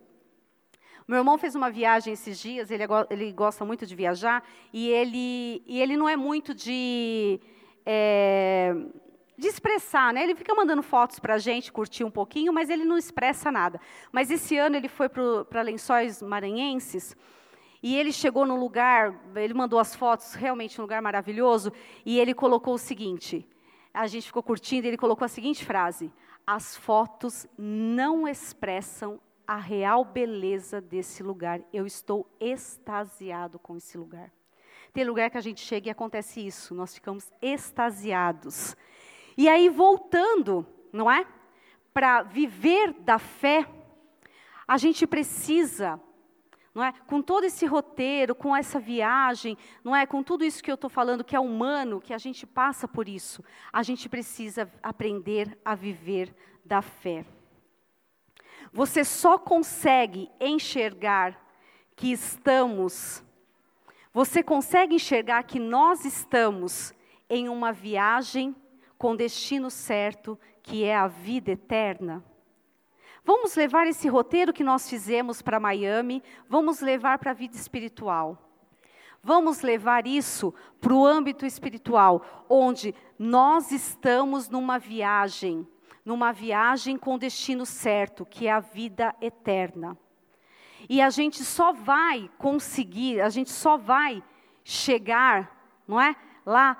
Meu 1.08 1.20
irmão 1.20 1.38
fez 1.38 1.56
uma 1.56 1.72
viagem 1.72 2.12
esses 2.12 2.38
dias, 2.38 2.70
ele, 2.70 2.84
ele 3.10 3.32
gosta 3.32 3.64
muito 3.64 3.86
de 3.86 3.96
viajar, 3.96 4.44
e 4.74 4.90
ele, 4.90 5.64
e 5.66 5.82
ele 5.82 5.96
não 5.96 6.10
é 6.10 6.18
muito 6.18 6.54
de, 6.54 7.40
é, 7.86 8.76
de 9.38 9.48
expressar, 9.48 10.14
né? 10.14 10.24
Ele 10.24 10.36
fica 10.36 10.54
mandando 10.54 10.84
fotos 10.84 11.18
para 11.18 11.36
a 11.36 11.38
gente, 11.38 11.72
curtir 11.72 12.04
um 12.04 12.12
pouquinho, 12.12 12.52
mas 12.52 12.70
ele 12.70 12.84
não 12.84 12.98
expressa 12.98 13.50
nada. 13.50 13.80
Mas 14.12 14.30
esse 14.30 14.58
ano 14.58 14.76
ele 14.76 14.90
foi 14.90 15.08
para 15.08 15.62
Lençóis 15.62 16.22
Maranhenses, 16.22 17.16
e 17.82 17.96
ele 17.96 18.12
chegou 18.12 18.46
no 18.46 18.58
lugar, 18.58 19.18
ele 19.34 19.54
mandou 19.54 19.80
as 19.80 19.96
fotos, 19.96 20.34
realmente 20.34 20.78
um 20.78 20.84
lugar 20.84 21.02
maravilhoso, 21.02 21.72
e 22.06 22.20
ele 22.20 22.34
colocou 22.34 22.74
o 22.74 22.78
seguinte, 22.78 23.48
a 23.94 24.08
gente 24.08 24.28
ficou 24.28 24.44
curtindo, 24.44 24.86
ele 24.86 24.98
colocou 24.98 25.24
a 25.24 25.30
seguinte 25.30 25.64
frase, 25.64 26.12
as 26.46 26.76
fotos 26.76 27.48
não 27.58 28.28
expressam 28.28 29.22
a 29.48 29.56
real 29.56 30.04
beleza 30.04 30.82
desse 30.82 31.24
lugar. 31.24 31.62
Eu 31.72 31.88
estou 31.88 32.30
extasiado 32.40 33.58
com 33.58 33.78
esse 33.78 33.98
lugar. 33.98 34.32
Tem 34.92 35.06
lugar 35.06 35.30
que 35.30 35.38
a 35.38 35.42
gente 35.42 35.62
chega 35.62 35.88
e 35.88 35.92
acontece 35.92 36.46
isso, 36.46 36.76
nós 36.76 36.94
ficamos 36.94 37.32
extasiados. 37.42 38.76
E 39.38 39.48
aí, 39.48 39.70
voltando, 39.70 40.68
não 40.92 41.10
é? 41.10 41.26
Para 41.94 42.24
viver 42.24 42.94
da 42.94 43.18
fé, 43.18 43.68
a 44.68 44.78
gente 44.78 45.08
precisa, 45.08 46.00
não 46.74 46.84
é? 46.84 46.92
Com 46.92 47.22
todo 47.22 47.44
esse 47.44 47.66
roteiro, 47.66 48.36
com 48.36 48.56
essa 48.56 48.80
viagem, 48.80 49.58
não 49.84 49.96
é? 49.96 50.06
Com 50.06 50.24
tudo 50.24 50.44
isso 50.44 50.64
que 50.64 50.72
eu 50.72 50.76
estou 50.76 50.90
falando, 50.90 51.24
que 51.24 51.36
é 51.36 51.40
humano, 51.40 52.02
que 52.02 52.14
a 52.14 52.18
gente 52.18 52.46
passa 52.46 52.88
por 52.88 53.08
isso, 53.08 53.44
a 53.72 53.84
gente 53.84 54.10
precisa 54.10 54.70
aprender 54.82 55.58
a 55.64 55.76
viver 55.76 56.36
da 56.66 56.82
fé. 56.82 57.26
Você 58.72 59.04
só 59.04 59.38
consegue 59.38 60.30
enxergar 60.40 61.40
que 61.96 62.12
estamos, 62.12 63.24
você 64.14 64.44
consegue 64.44 64.96
enxergar 64.96 65.44
que 65.44 65.60
nós 65.60 66.06
estamos 66.06 66.94
em 67.30 67.50
uma 67.50 67.72
viagem 67.72 68.56
com 68.98 69.16
destino 69.16 69.70
certo, 69.70 70.40
que 70.62 70.84
é 70.84 70.96
a 70.96 71.08
vida 71.08 71.52
eterna? 71.52 72.24
Vamos 73.24 73.56
levar 73.56 73.88
esse 73.88 74.08
roteiro 74.08 74.54
que 74.54 74.64
nós 74.64 74.90
fizemos 74.90 75.42
para 75.42 75.60
Miami, 75.60 76.24
vamos 76.48 76.80
levar 76.80 77.20
para 77.20 77.32
a 77.32 77.34
vida 77.34 77.56
espiritual. 77.56 78.42
Vamos 79.22 79.62
levar 79.62 80.08
isso 80.08 80.54
para 80.80 80.94
o 80.94 81.06
âmbito 81.06 81.46
espiritual, 81.46 82.46
onde 82.48 82.96
nós 83.20 83.72
estamos 83.72 84.48
numa 84.48 84.80
viagem 84.80 85.68
numa 86.08 86.32
viagem 86.32 86.98
com 86.98 87.18
destino 87.18 87.66
certo, 87.66 88.26
que 88.26 88.48
é 88.48 88.52
a 88.52 88.62
vida 88.62 89.14
eterna. 89.20 89.98
E 90.88 91.02
a 91.02 91.10
gente 91.10 91.44
só 91.44 91.74
vai 91.74 92.32
conseguir, 92.38 93.20
a 93.20 93.28
gente 93.28 93.50
só 93.50 93.76
vai 93.76 94.24
chegar, 94.64 95.70
não 95.86 96.00
é? 96.00 96.16
Lá 96.46 96.78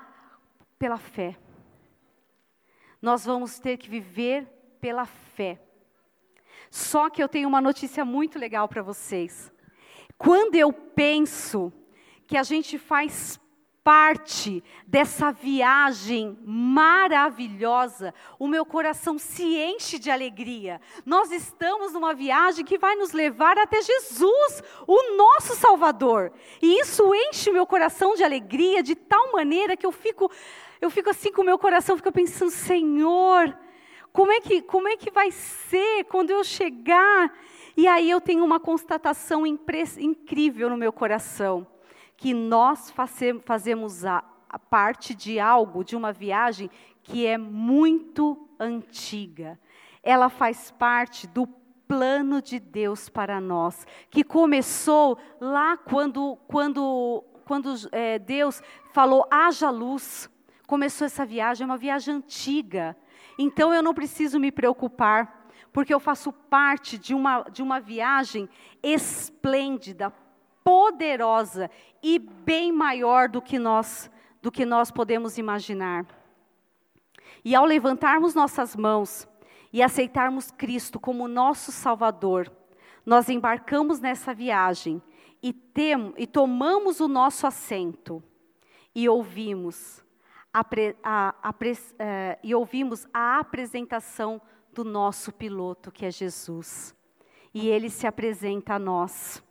pela 0.78 0.96
fé. 0.96 1.36
Nós 3.02 3.26
vamos 3.26 3.58
ter 3.58 3.76
que 3.76 3.90
viver 3.90 4.46
pela 4.80 5.04
fé. 5.04 5.60
Só 6.70 7.10
que 7.10 7.22
eu 7.22 7.28
tenho 7.28 7.50
uma 7.50 7.60
notícia 7.60 8.06
muito 8.06 8.38
legal 8.38 8.66
para 8.66 8.80
vocês. 8.80 9.52
Quando 10.16 10.54
eu 10.54 10.72
penso 10.72 11.70
que 12.26 12.38
a 12.38 12.42
gente 12.42 12.78
faz 12.78 13.38
parte 13.82 14.62
dessa 14.86 15.32
viagem 15.32 16.38
maravilhosa, 16.44 18.12
o 18.38 18.46
meu 18.46 18.64
coração 18.66 19.18
se 19.18 19.44
enche 19.44 19.98
de 19.98 20.10
alegria. 20.10 20.80
Nós 21.06 21.30
estamos 21.30 21.92
numa 21.92 22.12
viagem 22.12 22.64
que 22.64 22.78
vai 22.78 22.96
nos 22.96 23.12
levar 23.12 23.56
até 23.56 23.80
Jesus, 23.80 24.62
o 24.86 25.16
nosso 25.16 25.54
Salvador. 25.54 26.32
E 26.60 26.80
isso 26.80 27.14
enche 27.14 27.50
o 27.50 27.52
meu 27.52 27.66
coração 27.66 28.14
de 28.14 28.22
alegria 28.22 28.82
de 28.82 28.94
tal 28.94 29.32
maneira 29.32 29.76
que 29.76 29.86
eu 29.86 29.92
fico 29.92 30.30
eu 30.80 30.90
fico 30.90 31.10
assim 31.10 31.32
com 31.32 31.42
o 31.42 31.44
meu 31.44 31.58
coração, 31.58 31.96
fico 31.96 32.12
pensando, 32.12 32.52
Senhor, 32.52 33.56
como 34.12 34.30
é 34.30 34.40
que 34.40 34.62
como 34.62 34.86
é 34.86 34.96
que 34.96 35.10
vai 35.10 35.30
ser 35.30 36.04
quando 36.04 36.30
eu 36.30 36.44
chegar? 36.44 37.36
E 37.76 37.86
aí 37.86 38.10
eu 38.10 38.20
tenho 38.20 38.44
uma 38.44 38.60
constatação 38.60 39.46
incrível 39.46 40.68
no 40.68 40.76
meu 40.76 40.92
coração 40.92 41.66
que 42.18 42.34
nós 42.34 42.92
fazemos 43.44 44.04
a, 44.04 44.24
a 44.48 44.58
parte 44.58 45.14
de 45.14 45.38
algo, 45.38 45.84
de 45.84 45.94
uma 45.94 46.12
viagem 46.12 46.68
que 47.00 47.24
é 47.24 47.38
muito 47.38 48.48
antiga. 48.58 49.58
Ela 50.02 50.28
faz 50.28 50.72
parte 50.72 51.28
do 51.28 51.46
plano 51.46 52.42
de 52.42 52.58
Deus 52.58 53.08
para 53.08 53.40
nós, 53.40 53.86
que 54.10 54.24
começou 54.24 55.16
lá 55.40 55.76
quando, 55.76 56.36
quando, 56.48 57.24
quando 57.44 57.74
é, 57.92 58.18
Deus 58.18 58.60
falou: 58.92 59.26
haja 59.30 59.70
luz. 59.70 60.28
Começou 60.66 61.06
essa 61.06 61.24
viagem, 61.24 61.64
é 61.64 61.66
uma 61.66 61.78
viagem 61.78 62.16
antiga. 62.16 62.96
Então 63.38 63.72
eu 63.72 63.82
não 63.82 63.94
preciso 63.94 64.40
me 64.40 64.50
preocupar, 64.50 65.48
porque 65.72 65.94
eu 65.94 66.00
faço 66.00 66.32
parte 66.32 66.98
de 66.98 67.14
uma, 67.14 67.42
de 67.44 67.62
uma 67.62 67.80
viagem 67.80 68.48
esplêndida, 68.82 70.12
poderosa 70.68 71.70
e 72.02 72.18
bem 72.18 72.70
maior 72.70 73.26
do 73.26 73.40
que 73.40 73.58
nós 73.58 74.10
do 74.42 74.52
que 74.52 74.66
nós 74.66 74.90
podemos 74.90 75.38
imaginar. 75.38 76.04
E 77.42 77.54
ao 77.54 77.64
levantarmos 77.64 78.34
nossas 78.34 78.76
mãos 78.76 79.26
e 79.72 79.82
aceitarmos 79.82 80.50
Cristo 80.50 81.00
como 81.00 81.26
nosso 81.26 81.72
Salvador, 81.72 82.52
nós 83.06 83.30
embarcamos 83.30 83.98
nessa 83.98 84.34
viagem 84.34 85.02
e, 85.42 85.54
tem, 85.54 86.12
e 86.18 86.26
tomamos 86.26 87.00
o 87.00 87.08
nosso 87.08 87.46
assento 87.46 88.22
e 88.94 89.08
ouvimos 89.08 90.04
a, 90.52 90.60
a, 91.02 91.34
a, 91.48 91.54
é, 91.98 92.38
e 92.42 92.54
ouvimos 92.54 93.08
a 93.12 93.38
apresentação 93.38 94.38
do 94.74 94.84
nosso 94.84 95.32
piloto, 95.32 95.90
que 95.90 96.04
é 96.04 96.10
Jesus. 96.10 96.94
E 97.54 97.68
ele 97.68 97.88
se 97.88 98.06
apresenta 98.06 98.74
a 98.74 98.78
nós. 98.78 99.42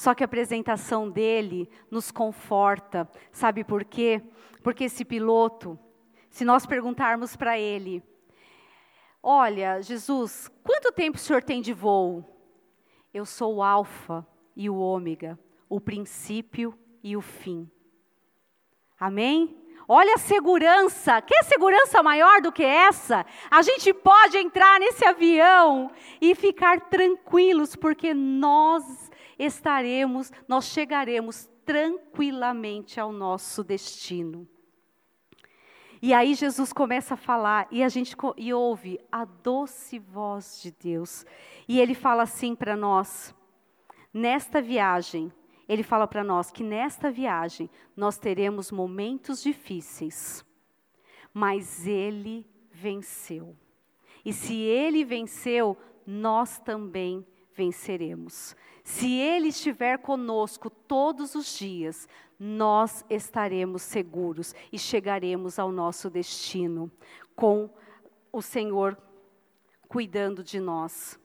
Só 0.00 0.14
que 0.14 0.24
a 0.24 0.24
apresentação 0.24 1.10
dele 1.10 1.68
nos 1.90 2.10
conforta. 2.10 3.06
Sabe 3.30 3.62
por 3.62 3.84
quê? 3.84 4.22
Porque 4.62 4.84
esse 4.84 5.04
piloto, 5.04 5.78
se 6.30 6.42
nós 6.42 6.64
perguntarmos 6.64 7.36
para 7.36 7.58
ele: 7.58 8.02
Olha, 9.22 9.82
Jesus, 9.82 10.50
quanto 10.64 10.90
tempo 10.90 11.18
o 11.18 11.20
senhor 11.20 11.42
tem 11.42 11.60
de 11.60 11.74
voo? 11.74 12.24
Eu 13.12 13.26
sou 13.26 13.56
o 13.56 13.62
Alfa 13.62 14.26
e 14.56 14.70
o 14.70 14.78
Ômega, 14.78 15.38
o 15.68 15.78
princípio 15.78 16.72
e 17.04 17.14
o 17.14 17.20
fim. 17.20 17.70
Amém? 18.98 19.54
Olha 19.86 20.14
a 20.14 20.18
segurança, 20.18 21.20
que 21.20 21.42
segurança 21.42 22.02
maior 22.02 22.40
do 22.40 22.50
que 22.50 22.64
essa? 22.64 23.26
A 23.50 23.60
gente 23.60 23.92
pode 23.92 24.38
entrar 24.38 24.80
nesse 24.80 25.04
avião 25.04 25.90
e 26.22 26.34
ficar 26.34 26.88
tranquilos, 26.88 27.76
porque 27.76 28.14
nós 28.14 29.09
estaremos, 29.44 30.30
nós 30.46 30.66
chegaremos 30.66 31.48
tranquilamente 31.64 33.00
ao 33.00 33.12
nosso 33.12 33.64
destino. 33.64 34.46
E 36.02 36.14
aí 36.14 36.34
Jesus 36.34 36.72
começa 36.72 37.14
a 37.14 37.16
falar 37.16 37.68
e 37.70 37.82
a 37.82 37.88
gente 37.88 38.16
e 38.36 38.54
ouve 38.54 38.98
a 39.12 39.24
doce 39.24 39.98
voz 39.98 40.60
de 40.62 40.70
Deus. 40.70 41.26
E 41.68 41.78
ele 41.78 41.94
fala 41.94 42.22
assim 42.22 42.54
para 42.54 42.74
nós: 42.74 43.34
nesta 44.12 44.62
viagem, 44.62 45.30
ele 45.68 45.82
fala 45.82 46.06
para 46.06 46.24
nós 46.24 46.50
que 46.50 46.64
nesta 46.64 47.10
viagem 47.10 47.68
nós 47.94 48.18
teremos 48.18 48.72
momentos 48.72 49.42
difíceis, 49.42 50.44
mas 51.34 51.86
ele 51.86 52.46
venceu. 52.72 53.54
E 54.24 54.32
se 54.32 54.54
ele 54.54 55.04
venceu, 55.04 55.76
nós 56.06 56.58
também 56.58 57.26
venceremos. 57.52 58.56
Se 58.82 59.12
ele 59.12 59.48
estiver 59.48 59.98
conosco 59.98 60.70
todos 60.70 61.34
os 61.34 61.58
dias, 61.58 62.08
nós 62.38 63.04
estaremos 63.10 63.82
seguros 63.82 64.54
e 64.72 64.78
chegaremos 64.78 65.58
ao 65.58 65.70
nosso 65.70 66.08
destino 66.08 66.90
com 67.36 67.70
o 68.32 68.40
Senhor 68.40 68.96
cuidando 69.88 70.42
de 70.42 70.60
nós. 70.60 71.18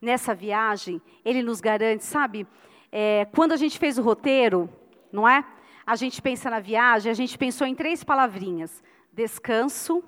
Nessa 0.00 0.34
viagem, 0.34 1.00
ele 1.24 1.42
nos 1.42 1.60
garante, 1.60 2.04
sabe, 2.04 2.46
é, 2.90 3.26
quando 3.26 3.52
a 3.52 3.56
gente 3.56 3.78
fez 3.78 3.98
o 3.98 4.02
roteiro, 4.02 4.68
não 5.12 5.28
é? 5.28 5.46
A 5.84 5.96
gente 5.96 6.22
pensa 6.22 6.48
na 6.48 6.60
viagem, 6.60 7.10
a 7.10 7.14
gente 7.14 7.36
pensou 7.36 7.66
em 7.66 7.74
três 7.74 8.02
palavrinhas: 8.02 8.82
descanso, 9.12 10.02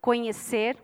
conhecer 0.00 0.76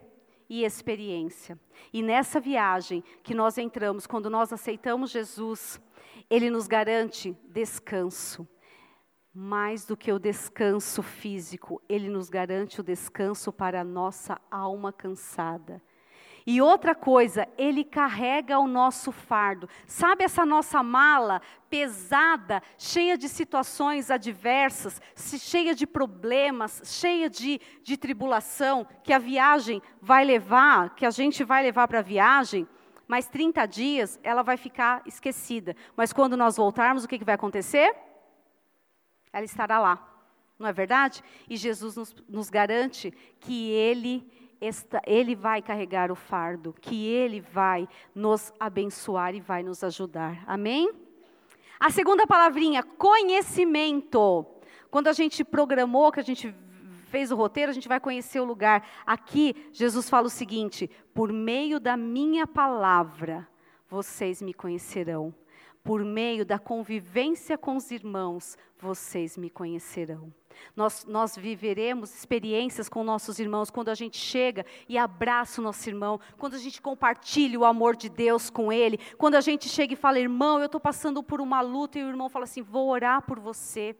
e 0.52 0.66
experiência. 0.66 1.58
E 1.94 2.02
nessa 2.02 2.38
viagem 2.38 3.02
que 3.22 3.32
nós 3.32 3.56
entramos, 3.56 4.06
quando 4.06 4.28
nós 4.28 4.52
aceitamos 4.52 5.10
Jesus, 5.10 5.80
Ele 6.28 6.50
nos 6.50 6.66
garante 6.66 7.34
descanso. 7.48 8.46
Mais 9.32 9.86
do 9.86 9.96
que 9.96 10.12
o 10.12 10.18
descanso 10.18 11.02
físico, 11.02 11.80
Ele 11.88 12.10
nos 12.10 12.28
garante 12.28 12.82
o 12.82 12.84
descanso 12.84 13.50
para 13.50 13.80
a 13.80 13.84
nossa 13.84 14.38
alma 14.50 14.92
cansada. 14.92 15.82
E 16.46 16.60
outra 16.60 16.94
coisa, 16.94 17.46
ele 17.56 17.84
carrega 17.84 18.58
o 18.58 18.66
nosso 18.66 19.12
fardo. 19.12 19.68
Sabe 19.86 20.24
essa 20.24 20.44
nossa 20.44 20.82
mala 20.82 21.40
pesada, 21.70 22.62
cheia 22.76 23.16
de 23.16 23.28
situações 23.28 24.10
adversas, 24.10 25.00
cheia 25.16 25.74
de 25.74 25.86
problemas, 25.86 26.82
cheia 26.84 27.30
de, 27.30 27.60
de 27.82 27.96
tribulação, 27.96 28.86
que 29.02 29.12
a 29.12 29.18
viagem 29.18 29.80
vai 30.00 30.24
levar, 30.24 30.94
que 30.94 31.06
a 31.06 31.10
gente 31.10 31.44
vai 31.44 31.62
levar 31.62 31.88
para 31.88 32.00
a 32.00 32.02
viagem? 32.02 32.66
mais 33.12 33.28
30 33.28 33.66
dias 33.66 34.18
ela 34.22 34.42
vai 34.42 34.56
ficar 34.56 35.02
esquecida. 35.04 35.76
Mas 35.94 36.14
quando 36.14 36.34
nós 36.34 36.56
voltarmos, 36.56 37.04
o 37.04 37.08
que, 37.08 37.18
que 37.18 37.24
vai 37.26 37.34
acontecer? 37.34 37.94
Ela 39.30 39.44
estará 39.44 39.78
lá. 39.78 40.08
Não 40.58 40.66
é 40.66 40.72
verdade? 40.72 41.22
E 41.46 41.56
Jesus 41.56 41.94
nos, 41.94 42.14
nos 42.26 42.48
garante 42.48 43.10
que 43.38 43.70
Ele 43.70 44.41
esta, 44.62 45.02
Ele 45.06 45.34
vai 45.34 45.60
carregar 45.60 46.10
o 46.12 46.14
fardo, 46.14 46.74
que 46.80 47.06
Ele 47.06 47.40
vai 47.40 47.88
nos 48.14 48.52
abençoar 48.58 49.34
e 49.34 49.40
vai 49.40 49.62
nos 49.62 49.82
ajudar. 49.82 50.44
Amém? 50.46 50.90
A 51.80 51.90
segunda 51.90 52.26
palavrinha, 52.26 52.82
conhecimento. 52.82 54.46
Quando 54.88 55.08
a 55.08 55.12
gente 55.12 55.42
programou, 55.42 56.12
que 56.12 56.20
a 56.20 56.22
gente 56.22 56.54
fez 57.06 57.32
o 57.32 57.36
roteiro, 57.36 57.70
a 57.70 57.74
gente 57.74 57.88
vai 57.88 57.98
conhecer 57.98 58.38
o 58.38 58.44
lugar. 58.44 58.88
Aqui, 59.04 59.68
Jesus 59.72 60.08
fala 60.08 60.28
o 60.28 60.30
seguinte: 60.30 60.88
por 61.12 61.32
meio 61.32 61.80
da 61.80 61.96
minha 61.96 62.46
palavra, 62.46 63.48
vocês 63.88 64.40
me 64.40 64.54
conhecerão. 64.54 65.34
Por 65.82 66.04
meio 66.04 66.44
da 66.44 66.58
convivência 66.58 67.58
com 67.58 67.76
os 67.76 67.90
irmãos, 67.90 68.56
vocês 68.78 69.36
me 69.36 69.50
conhecerão. 69.50 70.32
Nós, 70.76 71.04
nós 71.06 71.36
viveremos 71.36 72.14
experiências 72.14 72.88
com 72.88 73.02
nossos 73.02 73.38
irmãos 73.38 73.70
quando 73.70 73.88
a 73.88 73.94
gente 73.94 74.16
chega 74.16 74.64
e 74.88 74.96
abraça 74.96 75.60
o 75.60 75.64
nosso 75.64 75.88
irmão, 75.88 76.20
quando 76.38 76.54
a 76.54 76.58
gente 76.58 76.80
compartilha 76.80 77.58
o 77.58 77.64
amor 77.64 77.96
de 77.96 78.08
Deus 78.08 78.50
com 78.50 78.72
ele, 78.72 78.98
quando 79.18 79.34
a 79.34 79.40
gente 79.40 79.68
chega 79.68 79.94
e 79.94 79.96
fala, 79.96 80.20
irmão, 80.20 80.60
eu 80.60 80.66
estou 80.66 80.80
passando 80.80 81.22
por 81.22 81.40
uma 81.40 81.60
luta, 81.60 81.98
e 81.98 82.04
o 82.04 82.08
irmão 82.08 82.28
fala 82.28 82.44
assim: 82.44 82.62
vou 82.62 82.88
orar 82.88 83.22
por 83.22 83.40
você 83.40 83.96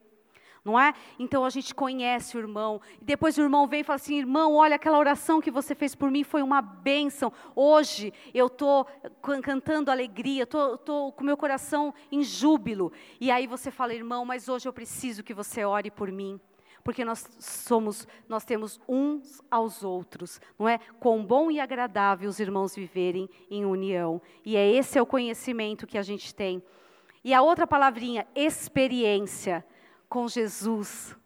não 0.65 0.79
é? 0.79 0.95
Então 1.19 1.45
a 1.45 1.51
gente 1.51 1.75
conhece 1.75 2.37
o 2.37 2.41
irmão. 2.41 2.81
E 3.01 3.05
depois 3.05 3.37
o 3.37 3.43
irmão 3.43 3.67
vem 3.67 3.81
e 3.81 3.85
fala 3.85 3.97
assim: 3.97 4.19
irmão, 4.19 4.55
olha, 4.55 4.77
aquela 4.77 4.99
oração 4.99 5.41
que 5.41 5.51
você 5.51 5.75
fez 5.75 5.95
por 5.95 6.11
mim 6.11 6.23
foi 6.23 6.43
uma 6.43 6.63
bênção. 6.63 7.33
Hoje 7.55 8.13
eu 8.33 8.47
estou 8.47 8.87
cantando 9.43 9.91
alegria, 9.91 10.45
estou 10.45 11.13
com 11.13 11.25
meu 11.25 11.37
coração 11.37 11.93
em 12.11 12.23
júbilo. 12.23 12.93
E 13.21 13.31
aí 13.31 13.47
você 13.47 13.71
fala, 13.71 13.95
irmão, 13.95 14.25
mas 14.25 14.49
hoje 14.49 14.69
eu 14.69 14.73
preciso 14.73 15.23
que 15.23 15.35
você 15.35 15.65
ore 15.65 15.91
por 15.91 16.11
mim. 16.13 16.41
Porque 16.85 17.05
nós 17.05 17.29
somos, 17.39 18.09
nós 18.29 18.45
temos 18.45 18.81
uns 18.89 19.41
aos 19.49 19.85
outros, 19.85 20.41
não 20.59 20.69
é? 20.69 20.79
Quão 20.99 21.25
bom 21.25 21.49
e 21.49 21.61
agradável 21.61 22.29
os 22.29 22.41
irmãos 22.41 22.75
viverem 22.75 23.31
em 23.49 23.65
união. 23.65 24.21
E 24.45 24.57
é 24.57 24.69
esse 24.69 24.99
é 24.99 25.03
o 25.03 25.07
conhecimento 25.07 25.87
que 25.87 25.97
a 25.97 26.03
gente 26.03 26.35
tem. 26.35 26.61
E 27.23 27.33
a 27.33 27.41
outra 27.41 27.69
palavrinha, 27.69 28.27
experiência 28.35 29.65
com 30.13 30.29
Jesus, 30.29 31.17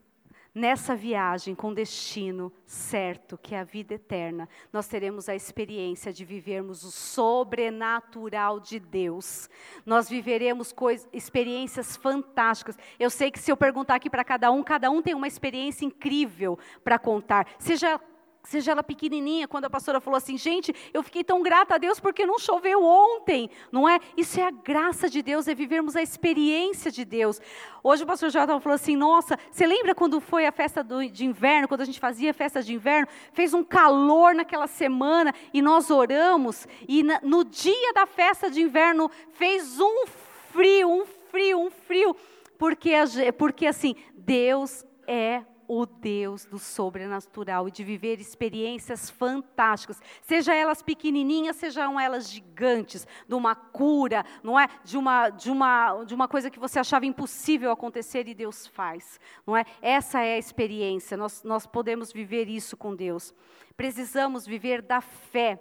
nessa 0.55 0.95
viagem 0.95 1.57
com 1.57 1.75
destino 1.75 2.53
certo, 2.65 3.37
que 3.37 3.53
é 3.53 3.59
a 3.59 3.65
vida 3.65 3.95
eterna, 3.95 4.49
nós 4.73 4.87
teremos 4.87 5.29
a 5.29 5.35
experiência 5.35 6.13
de 6.13 6.25
vivermos 6.25 6.85
o 6.85 6.93
sobrenatural 6.93 8.61
de 8.61 8.79
Deus. 8.79 9.51
Nós 9.85 10.09
viveremos 10.09 10.73
experiências 11.13 11.97
fantásticas. 11.97 12.79
Eu 12.97 13.11
sei 13.11 13.29
que 13.29 13.41
se 13.41 13.51
eu 13.51 13.57
perguntar 13.57 13.97
aqui 13.97 14.09
para 14.09 14.23
cada 14.23 14.53
um, 14.53 14.63
cada 14.63 14.89
um 14.89 15.03
tem 15.03 15.17
uma 15.17 15.27
experiência 15.27 15.85
incrível 15.85 16.57
para 16.85 16.97
contar. 16.97 17.49
Seja 17.59 18.01
seja 18.47 18.73
ela 18.73 18.83
pequenininha, 18.83 19.49
quando 19.49 19.65
a 19.65 19.71
pastora 19.71 20.01
falou 20.01 20.17
assim, 20.17 20.39
gente, 20.39 20.75
eu 20.95 21.03
fiquei 21.03 21.25
tão 21.25 21.43
grata 21.43 21.75
a 21.75 21.79
Deus 21.79 21.99
porque 21.99 22.25
não 22.25 22.39
choveu 22.39 22.83
ontem, 22.83 23.51
não 23.73 23.89
é? 23.89 23.99
Isso 24.17 24.41
é 24.41 24.45
a 24.45 24.51
graça 24.51 25.11
de 25.11 25.21
Deus, 25.21 25.49
é 25.49 25.55
vivermos 25.55 25.97
a 25.97 26.03
experiência 26.03 26.91
de 26.91 27.05
Deus. 27.05 27.41
Hoje 27.83 28.05
o 28.05 28.07
pastor 28.07 28.31
Jota 28.31 28.59
falou 28.61 28.75
assim, 28.75 28.97
nossa, 28.97 29.39
você 29.51 29.67
lembra 29.67 29.95
quando 29.95 30.21
foi 30.21 30.47
a 30.47 30.53
festa 30.53 30.83
do, 30.83 31.09
de 31.09 31.25
inverno, 31.25 31.67
quando 31.67 31.81
a 31.81 31.85
gente 31.85 31.99
fazia 31.99 32.33
festa 32.33 32.63
de 32.63 32.73
inverno, 32.73 33.09
fez 33.33 33.53
um 33.53 33.65
calor 33.65 34.35
naquela 34.35 34.69
semana 34.69 35.35
e 35.53 35.61
nós 35.61 35.91
oramos, 35.91 36.67
e 36.89 37.03
na, 37.03 37.21
no 37.23 37.45
dia 37.45 37.93
da 37.93 38.07
festa 38.07 38.49
de 38.49 38.63
inverno 38.63 39.11
fez 39.33 39.81
um 39.81 40.07
frio, 40.53 40.89
um 40.89 41.05
frio, 41.05 41.59
um 41.59 41.71
frio, 41.71 42.17
porque, 42.57 42.93
porque 43.37 43.67
assim, 43.67 43.97
Deus 44.15 44.85
é 45.07 45.43
o 45.69 45.87
Deus 45.87 46.45
do 46.45 46.59
sobrenatural 46.59 47.69
e 47.69 47.71
de 47.71 47.85
viver 47.85 48.21
experiências 48.21 49.11
fantásticas, 49.11 50.01
seja 50.23 50.55
elas 50.55 50.83
pequenininhas, 50.83 51.57
sejam 51.57 51.99
elas 51.99 52.31
gigantes, 52.31 53.07
de 53.29 53.35
uma 53.35 53.55
cura, 53.55 54.25
não 54.43 54.59
é? 54.59 54.69
De 54.85 54.97
uma 54.97 55.31
de 55.31 55.51
uma 55.51 56.05
de 56.05 56.15
uma 56.15 56.29
coisa 56.29 56.51
que 56.51 56.59
você 56.59 56.79
achava 56.79 57.07
impossível 57.07 57.71
acontecer 57.71 58.29
e 58.29 58.35
Deus 58.35 58.67
faz, 58.67 59.21
não 59.47 59.57
é? 59.57 59.65
Essa 59.81 60.23
é 60.23 60.35
a 60.35 60.39
experiência. 60.39 61.17
Nós 61.17 61.43
nós 61.43 61.67
podemos 61.67 62.13
viver 62.13 62.49
isso 62.49 62.77
com 62.77 62.95
Deus. 62.95 63.35
Precisamos 63.77 64.47
viver 64.47 64.81
da 64.81 65.01
fé, 65.01 65.61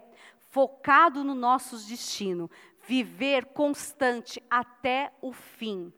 focado 0.50 1.24
no 1.24 1.36
nosso 1.36 1.78
destino, 1.88 2.50
viver 2.88 3.46
constante 3.46 4.42
até 4.50 5.12
o 5.22 5.34
fim 5.34 5.92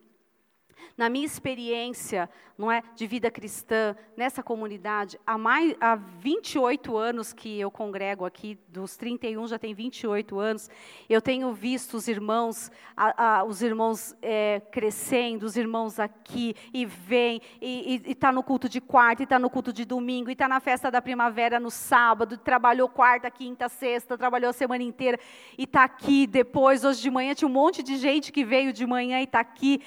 na 0.98 1.10
minha 1.10 1.26
experiência, 1.26 2.30
não 2.58 2.72
é, 2.72 2.82
de 2.96 3.06
vida 3.06 3.30
cristã 3.30 3.96
nessa 4.16 4.42
comunidade, 4.42 5.20
há 5.26 5.38
mais 5.38 5.76
há 5.80 5.96
28 5.96 6.98
anos 6.98 7.32
que 7.32 7.60
eu 7.60 7.70
congrego 7.70 8.26
aqui, 8.26 8.58
dos 8.68 8.98
31 8.98 9.48
já 9.48 9.60
tem 9.60 9.74
28 9.74 10.40
anos, 10.40 10.70
eu 11.08 11.22
tenho 11.22 11.54
visto 11.54 11.96
os 11.96 12.08
irmãos, 12.08 12.72
a, 12.96 13.40
a, 13.40 13.44
os 13.44 13.62
irmãos 13.62 14.16
é, 14.22 14.60
crescendo, 14.72 15.46
os 15.46 15.56
irmãos 15.56 16.00
aqui 16.00 16.56
e 16.74 16.86
vem 16.86 17.42
e 17.62 18.02
está 18.08 18.32
no 18.32 18.42
culto 18.42 18.68
de 18.68 18.82
quarta, 18.82 19.22
e 19.22 19.26
está 19.26 19.38
no 19.38 19.50
culto 19.50 19.72
de 19.72 19.86
domingo, 19.86 20.30
e 20.30 20.34
está 20.34 20.48
na 20.48 20.60
festa 20.60 20.90
da 20.90 21.02
primavera 21.02 21.60
no 21.60 21.70
sábado, 21.70 22.38
trabalhou 22.38 22.90
quarta, 22.90 23.30
quinta, 23.30 23.70
sexta, 23.70 24.18
trabalhou 24.18 24.50
a 24.50 24.54
semana 24.54 24.84
inteira 24.84 25.20
e 25.58 25.64
está 25.64 25.84
aqui 25.84 26.26
depois, 26.26 26.84
hoje 26.84 27.02
de 27.02 27.12
manhã 27.12 27.36
tinha 27.36 27.48
um 27.48 27.52
monte 27.52 27.84
de 27.84 27.98
gente 27.98 28.32
que 28.32 28.44
veio 28.44 28.74
de 28.74 28.86
manhã 28.86 29.20
e 29.20 29.24
está 29.24 29.40
aqui 29.40 29.82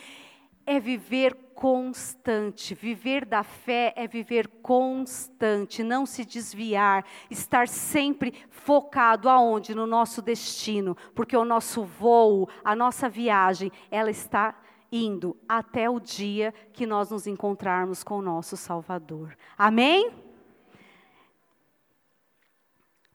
é 0.71 0.79
viver 0.79 1.35
constante. 1.53 2.77
Viver 2.77 3.25
da 3.25 3.43
fé 3.43 3.93
é 3.97 4.07
viver 4.07 4.47
constante, 4.63 5.83
não 5.83 6.07
se 6.07 6.25
desviar, 6.25 7.05
estar 7.29 7.67
sempre 7.67 8.33
focado 8.49 9.29
aonde? 9.29 9.75
No 9.75 9.85
nosso 9.85 10.23
destino, 10.23 10.97
porque 11.13 11.37
o 11.37 11.45
nosso 11.45 11.83
voo, 11.83 12.49
a 12.65 12.77
nossa 12.77 13.09
viagem, 13.09 13.73
ela 13.91 14.13
está 14.13 14.55
indo 14.93 15.37
até 15.49 15.91
o 15.91 15.99
dia 15.99 16.55
que 16.73 16.87
nós 16.87 17.11
nos 17.11 17.27
encontrarmos 17.27 18.05
com 18.05 18.19
o 18.19 18.23
nosso 18.23 18.57
Salvador. 18.57 19.37
Amém? 19.59 20.13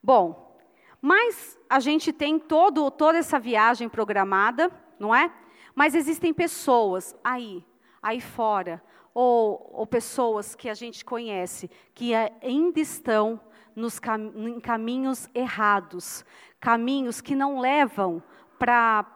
Bom, 0.04 0.60
mas 1.02 1.58
a 1.70 1.80
gente 1.80 2.12
tem 2.12 2.38
todo, 2.38 2.92
toda 2.92 3.18
essa 3.18 3.40
viagem 3.40 3.88
programada, 3.88 4.70
não 5.00 5.16
é? 5.16 5.32
Mas 5.76 5.94
existem 5.94 6.34
pessoas 6.34 7.14
aí, 7.22 7.64
aí 8.02 8.22
fora, 8.22 8.82
ou, 9.14 9.70
ou 9.74 9.86
pessoas 9.86 10.56
que 10.56 10.70
a 10.70 10.74
gente 10.74 11.04
conhece, 11.04 11.70
que 11.94 12.14
ainda 12.16 12.80
estão 12.80 13.40
nos 13.76 14.00
cam 14.00 14.32
em 14.36 14.60
caminhos 14.60 15.30
errados, 15.36 16.26
caminhos 16.60 17.20
que 17.20 17.36
não 17.36 17.60
levam 17.60 18.24
para 18.58 19.12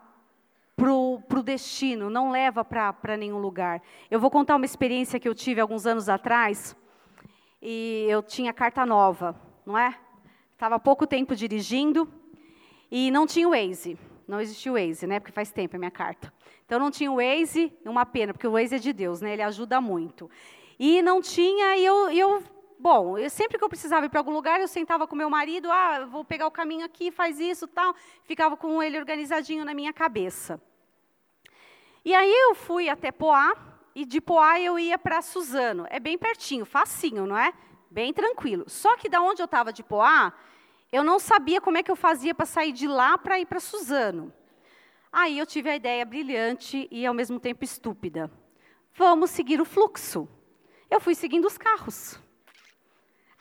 para 0.76 0.94
o 0.94 1.44
destino, 1.44 2.10
não 2.10 2.32
leva 2.32 2.64
para 2.64 3.18
nenhum 3.18 3.38
lugar. 3.38 3.82
Eu 4.10 4.18
vou 4.18 4.32
contar 4.32 4.56
uma 4.56 4.64
experiência 4.64 5.20
que 5.20 5.28
eu 5.28 5.36
tive 5.36 5.60
alguns 5.60 5.86
anos 5.86 6.08
atrás, 6.08 6.74
e 7.62 8.06
eu 8.08 8.24
tinha 8.24 8.54
carta 8.54 8.86
nova, 8.86 9.36
não 9.66 9.78
é? 9.78 10.00
Estava 10.54 10.80
pouco 10.80 11.06
tempo 11.06 11.36
dirigindo, 11.36 12.10
e 12.90 13.12
não 13.12 13.28
tinha 13.28 13.46
o 13.46 13.52
Waze. 13.52 14.00
Não 14.26 14.40
existia 14.40 14.72
o 14.72 14.76
Waze, 14.76 15.06
né? 15.06 15.20
Porque 15.20 15.34
faz 15.34 15.52
tempo 15.52 15.76
a 15.76 15.80
minha 15.80 15.92
carta. 15.92 16.32
Então 16.70 16.78
não 16.78 16.92
tinha 16.92 17.12
o 17.12 17.16
Waze, 17.16 17.74
uma 17.84 18.06
pena, 18.06 18.32
porque 18.32 18.46
o 18.46 18.52
Waze 18.52 18.76
é 18.76 18.78
de 18.78 18.94
Deus, 18.94 19.22
né? 19.22 19.34
Ele 19.34 19.42
ajuda 19.42 19.82
muito. 19.82 20.30
E 20.78 21.02
não 21.02 21.20
tinha, 21.20 21.76
e 21.76 21.84
eu, 21.84 22.12
eu 22.12 22.44
bom, 22.78 23.18
eu, 23.18 23.28
sempre 23.28 23.58
que 23.58 23.64
eu 23.64 23.68
precisava 23.68 24.06
ir 24.06 24.10
para 24.10 24.20
algum 24.20 24.32
lugar, 24.32 24.62
eu 24.62 24.68
sentava 24.68 25.08
com 25.08 25.16
meu 25.16 25.32
marido, 25.32 25.72
ah, 25.72 26.06
vou 26.06 26.24
pegar 26.24 26.46
o 26.46 26.52
caminho 26.52 26.86
aqui, 26.86 27.10
faz 27.10 27.40
isso, 27.40 27.68
tal. 27.68 27.96
Ficava 28.24 28.56
com 28.56 28.84
ele 28.84 29.00
organizadinho 29.00 29.66
na 29.66 29.74
minha 29.74 29.92
cabeça. 29.92 30.62
E 32.06 32.14
aí 32.14 32.32
eu 32.32 32.54
fui 32.54 32.88
até 32.88 33.12
Poá, 33.12 33.58
e 33.96 34.06
de 34.06 34.22
Poá 34.22 34.60
eu 34.60 34.78
ia 34.78 35.00
para 35.00 35.24
Suzano. 35.24 35.88
É 35.90 36.00
bem 36.00 36.20
pertinho, 36.20 36.68
facinho, 36.68 37.26
não 37.26 37.36
é? 37.36 37.52
Bem 37.90 38.14
tranquilo. 38.14 38.66
Só 38.68 38.96
que 38.96 39.10
da 39.10 39.20
onde 39.20 39.42
eu 39.42 39.46
estava 39.46 39.74
de 39.74 39.82
Poá, 39.82 40.32
eu 40.92 41.04
não 41.04 41.18
sabia 41.18 41.60
como 41.60 41.80
é 41.80 41.82
que 41.82 41.90
eu 41.90 41.96
fazia 41.96 42.36
para 42.36 42.46
sair 42.46 42.74
de 42.74 42.88
lá 42.88 43.18
para 43.18 43.40
ir 43.40 43.48
para 43.48 43.60
Suzano. 43.60 44.32
Aí 45.12 45.38
eu 45.40 45.46
tive 45.46 45.70
a 45.70 45.76
ideia 45.76 46.06
brilhante 46.06 46.88
e 46.92 47.06
ao 47.06 47.14
mesmo 47.14 47.40
tempo 47.40 47.64
estúpida. 47.64 48.32
Vamos 48.94 49.32
seguir 49.32 49.60
o 49.60 49.66
fluxo. 49.66 50.28
Eu 50.90 51.00
fui 51.00 51.16
seguindo 51.16 51.46
os 51.46 51.58
carros. 51.58 52.20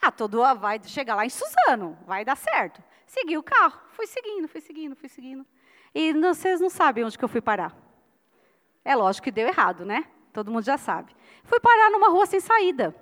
Ah, 0.01 0.11
todo 0.11 0.41
vai 0.55 0.81
chegar 0.83 1.15
lá 1.15 1.25
em 1.25 1.29
Suzano, 1.29 1.97
vai 2.05 2.23
dar 2.23 2.37
certo. 2.37 2.81
Segui 3.05 3.37
o 3.37 3.43
carro, 3.43 3.79
fui 3.91 4.07
seguindo, 4.07 4.47
fui 4.47 4.61
seguindo, 4.61 4.95
fui 4.95 5.09
seguindo. 5.09 5.45
E 5.93 6.13
vocês 6.13 6.61
não 6.61 6.69
sabem 6.69 7.03
onde 7.03 7.17
que 7.17 7.25
eu 7.25 7.29
fui 7.29 7.41
parar. 7.41 7.75
É 8.85 8.95
lógico 8.95 9.25
que 9.25 9.31
deu 9.31 9.47
errado, 9.47 9.85
né? 9.85 10.05
Todo 10.31 10.51
mundo 10.51 10.63
já 10.63 10.77
sabe. 10.77 11.13
Fui 11.43 11.59
parar 11.59 11.89
numa 11.89 12.09
rua 12.09 12.25
sem 12.25 12.39
saída. 12.39 12.95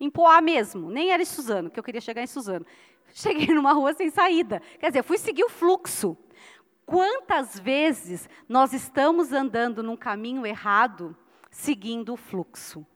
Em 0.00 0.08
Poá 0.08 0.40
mesmo, 0.40 0.90
nem 0.90 1.10
era 1.10 1.20
em 1.22 1.26
Suzano, 1.26 1.70
que 1.70 1.78
eu 1.78 1.82
queria 1.82 2.00
chegar 2.00 2.22
em 2.22 2.26
Suzano. 2.26 2.64
Cheguei 3.12 3.48
numa 3.54 3.72
rua 3.72 3.92
sem 3.92 4.10
saída. 4.10 4.62
Quer 4.78 4.88
dizer, 4.88 5.02
fui 5.02 5.18
seguir 5.18 5.44
o 5.44 5.50
fluxo. 5.50 6.16
Quantas 6.88 7.60
vezes 7.60 8.30
nós 8.48 8.72
estamos 8.72 9.30
andando 9.30 9.82
num 9.82 9.94
caminho 9.94 10.46
errado, 10.46 11.14
seguindo 11.50 12.14
o 12.14 12.16
fluxo? 12.16 12.86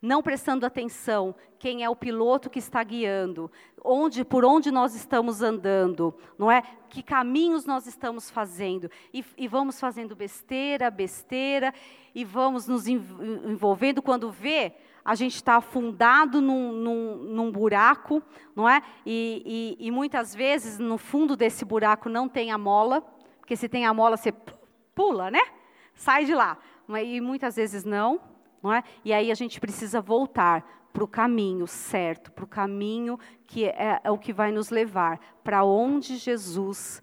Não 0.00 0.22
prestando 0.22 0.64
atenção 0.64 1.34
quem 1.58 1.84
é 1.84 1.90
o 1.90 1.94
piloto 1.94 2.48
que 2.48 2.58
está 2.58 2.82
guiando, 2.82 3.52
onde, 3.84 4.24
por 4.24 4.42
onde 4.42 4.70
nós 4.70 4.94
estamos 4.94 5.42
andando, 5.42 6.14
não 6.38 6.50
é? 6.50 6.62
Que 6.88 7.02
caminhos 7.02 7.66
nós 7.66 7.86
estamos 7.86 8.30
fazendo 8.30 8.90
e, 9.12 9.22
e 9.36 9.46
vamos 9.46 9.78
fazendo 9.78 10.16
besteira, 10.16 10.90
besteira 10.90 11.74
e 12.14 12.24
vamos 12.24 12.66
nos 12.66 12.86
envolvendo 12.86 14.00
quando 14.00 14.30
vê 14.30 14.78
a 15.04 15.14
gente 15.14 15.34
está 15.34 15.56
afundado 15.56 16.40
num, 16.40 16.72
num, 16.72 17.16
num, 17.16 17.52
buraco, 17.52 18.22
não 18.56 18.68
é? 18.68 18.82
E, 19.04 19.76
e, 19.78 19.86
e, 19.86 19.90
muitas 19.90 20.34
vezes 20.34 20.78
no 20.78 20.96
fundo 20.96 21.36
desse 21.36 21.64
buraco 21.64 22.08
não 22.08 22.28
tem 22.28 22.50
a 22.50 22.56
mola, 22.56 23.02
porque 23.38 23.54
se 23.54 23.68
tem 23.68 23.84
a 23.84 23.92
mola 23.92 24.16
você 24.16 24.32
pula, 24.94 25.30
né? 25.30 25.40
Sai 25.94 26.24
de 26.24 26.34
lá. 26.34 26.56
E 27.02 27.20
muitas 27.20 27.56
vezes 27.56 27.84
não, 27.84 28.20
não 28.62 28.72
é? 28.72 28.82
E 29.04 29.12
aí 29.12 29.30
a 29.30 29.34
gente 29.34 29.60
precisa 29.60 30.00
voltar 30.00 30.88
para 30.92 31.04
o 31.04 31.08
caminho 31.08 31.66
certo, 31.66 32.30
para 32.32 32.44
o 32.44 32.48
caminho 32.48 33.18
que 33.46 33.66
é, 33.66 34.00
é 34.02 34.10
o 34.10 34.16
que 34.16 34.32
vai 34.32 34.52
nos 34.52 34.70
levar 34.70 35.18
para 35.42 35.64
onde 35.64 36.16
Jesus 36.16 37.02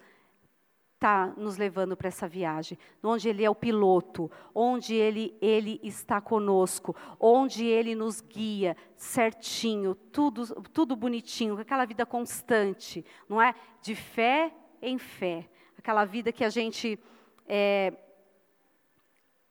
está 1.01 1.33
nos 1.35 1.57
levando 1.57 1.97
para 1.97 2.09
essa 2.09 2.27
viagem, 2.27 2.77
onde 3.01 3.27
Ele 3.27 3.43
é 3.43 3.49
o 3.49 3.55
piloto, 3.55 4.29
onde 4.53 4.93
Ele, 4.93 5.35
Ele 5.41 5.79
está 5.81 6.21
conosco, 6.21 6.95
onde 7.19 7.65
Ele 7.65 7.95
nos 7.95 8.21
guia 8.21 8.77
certinho, 8.95 9.95
tudo, 9.95 10.61
tudo 10.65 10.95
bonitinho, 10.95 11.59
aquela 11.59 11.85
vida 11.85 12.05
constante, 12.05 13.03
não 13.27 13.41
é? 13.41 13.55
De 13.81 13.95
fé 13.95 14.53
em 14.79 14.99
fé, 14.99 15.49
aquela 15.75 16.05
vida 16.05 16.31
que 16.31 16.43
a 16.43 16.49
gente 16.49 16.99
é, 17.47 17.93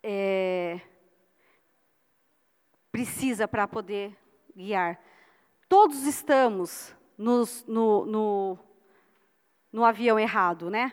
é, 0.04 0.80
precisa 2.92 3.48
para 3.48 3.66
poder 3.66 4.16
guiar. 4.56 5.00
Todos 5.68 6.04
estamos 6.04 6.94
nos, 7.18 7.64
no, 7.66 8.06
no, 8.06 8.58
no 9.72 9.84
avião 9.84 10.16
errado, 10.16 10.70
né? 10.70 10.92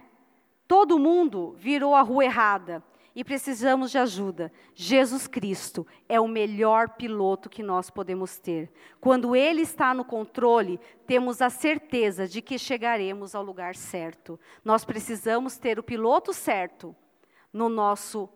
Todo 0.67 0.99
mundo 0.99 1.55
virou 1.57 1.95
a 1.95 2.01
rua 2.01 2.25
errada 2.25 2.83
e 3.15 3.23
precisamos 3.23 3.89
de 3.89 3.97
ajuda. 3.97 4.51
Jesus 4.75 5.25
Cristo 5.25 5.87
é 6.07 6.19
o 6.19 6.27
melhor 6.27 6.89
piloto 6.89 7.49
que 7.49 7.63
nós 7.63 7.89
podemos 7.89 8.37
ter. 8.37 8.71
Quando 8.99 9.35
Ele 9.35 9.61
está 9.61 9.93
no 9.93 10.05
controle, 10.05 10.79
temos 11.07 11.41
a 11.41 11.49
certeza 11.49 12.27
de 12.27 12.43
que 12.43 12.59
chegaremos 12.59 13.33
ao 13.33 13.41
lugar 13.41 13.75
certo. 13.75 14.39
Nós 14.63 14.85
precisamos 14.85 15.57
ter 15.57 15.79
o 15.79 15.83
piloto 15.83 16.31
certo 16.31 16.95
no 17.51 17.69
nosso, 17.69 18.29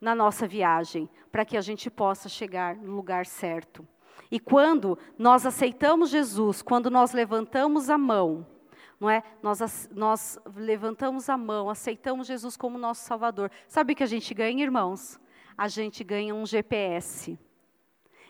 na 0.00 0.16
nossa 0.16 0.48
viagem, 0.48 1.08
para 1.30 1.44
que 1.44 1.56
a 1.56 1.60
gente 1.60 1.88
possa 1.88 2.28
chegar 2.28 2.74
no 2.74 2.96
lugar 2.96 3.26
certo. 3.26 3.86
E 4.32 4.40
quando 4.40 4.98
nós 5.16 5.46
aceitamos 5.46 6.10
Jesus, 6.10 6.60
quando 6.60 6.90
nós 6.90 7.12
levantamos 7.12 7.88
a 7.88 7.96
mão, 7.96 8.44
não 8.98 9.10
é? 9.10 9.22
Nós, 9.42 9.88
nós 9.92 10.38
levantamos 10.54 11.28
a 11.28 11.36
mão, 11.36 11.68
aceitamos 11.68 12.26
Jesus 12.26 12.56
como 12.56 12.78
nosso 12.78 13.04
Salvador. 13.04 13.50
Sabe 13.68 13.92
o 13.92 13.96
que 13.96 14.02
a 14.02 14.06
gente 14.06 14.32
ganha, 14.32 14.62
irmãos? 14.62 15.20
A 15.56 15.68
gente 15.68 16.02
ganha 16.02 16.34
um 16.34 16.46
GPS. 16.46 17.38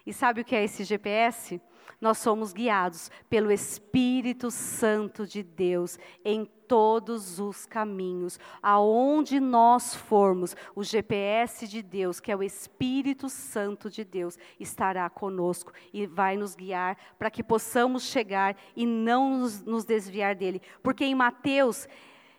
E 0.06 0.12
sabe 0.12 0.40
o 0.40 0.44
que 0.44 0.54
é 0.54 0.64
esse 0.64 0.84
GPS? 0.84 1.60
Nós 2.00 2.18
somos 2.18 2.52
guiados 2.52 3.10
pelo 3.28 3.50
Espírito 3.50 4.50
Santo 4.50 5.26
de 5.26 5.42
Deus 5.42 5.98
em 6.24 6.44
todos 6.66 7.38
os 7.38 7.66
caminhos. 7.66 8.38
Aonde 8.62 9.40
nós 9.40 9.94
formos, 9.94 10.56
o 10.74 10.82
GPS 10.82 11.66
de 11.68 11.82
Deus, 11.82 12.20
que 12.20 12.32
é 12.32 12.36
o 12.36 12.42
Espírito 12.42 13.28
Santo 13.28 13.88
de 13.90 14.04
Deus, 14.04 14.38
estará 14.58 15.08
conosco 15.08 15.72
e 15.92 16.06
vai 16.06 16.36
nos 16.36 16.54
guiar 16.54 16.96
para 17.18 17.30
que 17.30 17.42
possamos 17.42 18.04
chegar 18.04 18.56
e 18.76 18.86
não 18.86 19.38
nos, 19.38 19.62
nos 19.62 19.84
desviar 19.84 20.34
dele. 20.34 20.60
Porque 20.82 21.04
em 21.04 21.14
Mateus 21.14 21.88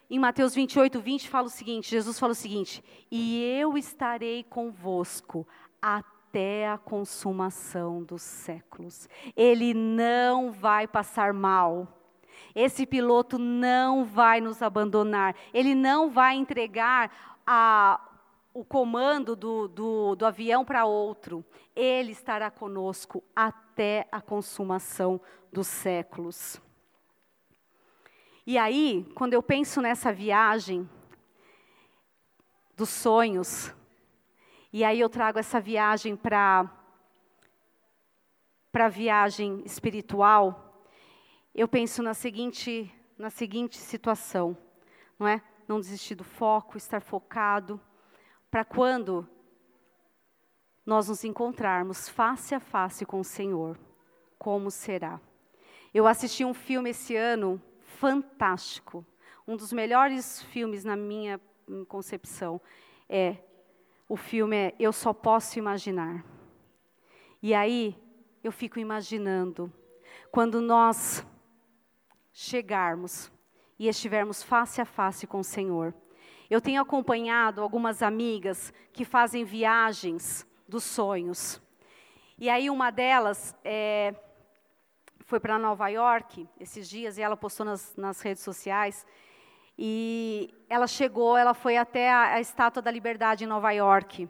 em 0.07 0.19
Mateus 0.19 0.53
28, 0.53 0.99
20 0.99 1.27
fala 1.27 1.47
o 1.47 1.49
seguinte: 1.49 1.89
Jesus 1.89 2.19
fala 2.19 2.33
o 2.33 2.35
seguinte: 2.35 2.83
E 3.09 3.41
eu 3.59 3.75
estarei 3.75 4.43
convosco 4.43 5.47
até 5.81 6.14
a 6.39 6.77
consumação 6.77 8.03
dos 8.03 8.21
séculos. 8.21 9.07
Ele 9.35 9.73
não 9.73 10.51
vai 10.51 10.87
passar 10.87 11.33
mal. 11.33 11.87
Esse 12.53 12.85
piloto 12.85 13.37
não 13.37 14.05
vai 14.05 14.41
nos 14.41 14.61
abandonar. 14.61 15.35
Ele 15.53 15.75
não 15.75 16.09
vai 16.09 16.35
entregar 16.35 17.39
a, 17.45 17.99
o 18.53 18.63
comando 18.63 19.35
do, 19.35 19.67
do, 19.67 20.15
do 20.15 20.25
avião 20.25 20.63
para 20.63 20.85
outro. 20.85 21.43
Ele 21.75 22.11
estará 22.11 22.49
conosco 22.49 23.23
até 23.35 24.07
a 24.11 24.21
consumação 24.21 25.19
dos 25.51 25.67
séculos. 25.67 26.61
E 28.47 28.57
aí, 28.57 29.05
quando 29.15 29.33
eu 29.33 29.41
penso 29.41 29.81
nessa 29.81 30.13
viagem 30.13 30.87
dos 32.75 32.89
sonhos, 32.89 33.73
e 34.75 34.83
aí 34.83 34.99
eu 34.99 35.07
trago 35.07 35.39
essa 35.39 35.57
viagem 35.57 36.17
para 36.17 36.69
para 38.73 38.87
a 38.87 38.89
viagem 38.89 39.63
espiritual, 39.63 40.85
eu 41.55 41.65
penso 41.65 42.03
na 42.03 42.13
seguinte 42.13 42.93
na 43.17 43.29
seguinte 43.29 43.77
situação, 43.77 44.57
não 45.17 45.25
é? 45.25 45.41
Não 45.65 45.79
desistir 45.79 46.15
do 46.15 46.25
foco, 46.25 46.75
estar 46.75 46.99
focado, 46.99 47.79
para 48.51 48.65
quando 48.65 49.25
nós 50.85 51.07
nos 51.07 51.23
encontrarmos 51.23 52.09
face 52.09 52.53
a 52.53 52.59
face 52.59 53.05
com 53.05 53.21
o 53.21 53.23
Senhor, 53.23 53.79
como 54.37 54.69
será? 54.69 55.21
Eu 55.93 56.05
assisti 56.05 56.43
um 56.43 56.53
filme 56.53 56.89
esse 56.89 57.15
ano 57.15 57.61
fantástico. 57.79 59.05
Um 59.47 59.55
dos 59.55 59.71
melhores 59.71 60.43
filmes 60.43 60.83
na 60.83 60.97
minha 60.97 61.39
concepção 61.87 62.59
é 63.07 63.37
o 64.07 64.15
filme 64.15 64.55
é 64.55 64.75
Eu 64.79 64.93
Só 64.93 65.13
Posso 65.13 65.57
Imaginar. 65.57 66.23
E 67.41 67.53
aí 67.53 67.95
eu 68.43 68.51
fico 68.51 68.79
imaginando 68.79 69.71
quando 70.31 70.61
nós 70.61 71.25
chegarmos 72.31 73.31
e 73.79 73.87
estivermos 73.87 74.43
face 74.43 74.81
a 74.81 74.85
face 74.85 75.25
com 75.25 75.39
o 75.39 75.43
Senhor. 75.43 75.93
Eu 76.49 76.61
tenho 76.61 76.81
acompanhado 76.81 77.61
algumas 77.61 78.03
amigas 78.03 78.73
que 78.93 79.03
fazem 79.03 79.43
viagens 79.43 80.47
dos 80.67 80.83
sonhos. 80.83 81.61
E 82.37 82.49
aí 82.49 82.69
uma 82.69 82.91
delas 82.91 83.55
é, 83.63 84.13
foi 85.25 85.39
para 85.39 85.57
Nova 85.57 85.87
York 85.87 86.47
esses 86.59 86.87
dias 86.87 87.17
e 87.17 87.21
ela 87.21 87.35
postou 87.35 87.65
nas, 87.65 87.95
nas, 87.95 88.21
redes 88.21 88.43
sociais. 88.43 89.05
E 89.77 90.53
ela 90.69 90.87
chegou, 90.87 91.37
ela 91.37 91.53
foi 91.53 91.77
até 91.77 92.11
a, 92.11 92.33
a 92.35 92.41
Estátua 92.41 92.81
da 92.81 92.91
Liberdade 92.91 93.43
em 93.43 93.47
Nova 93.47 93.71
York. 93.71 94.29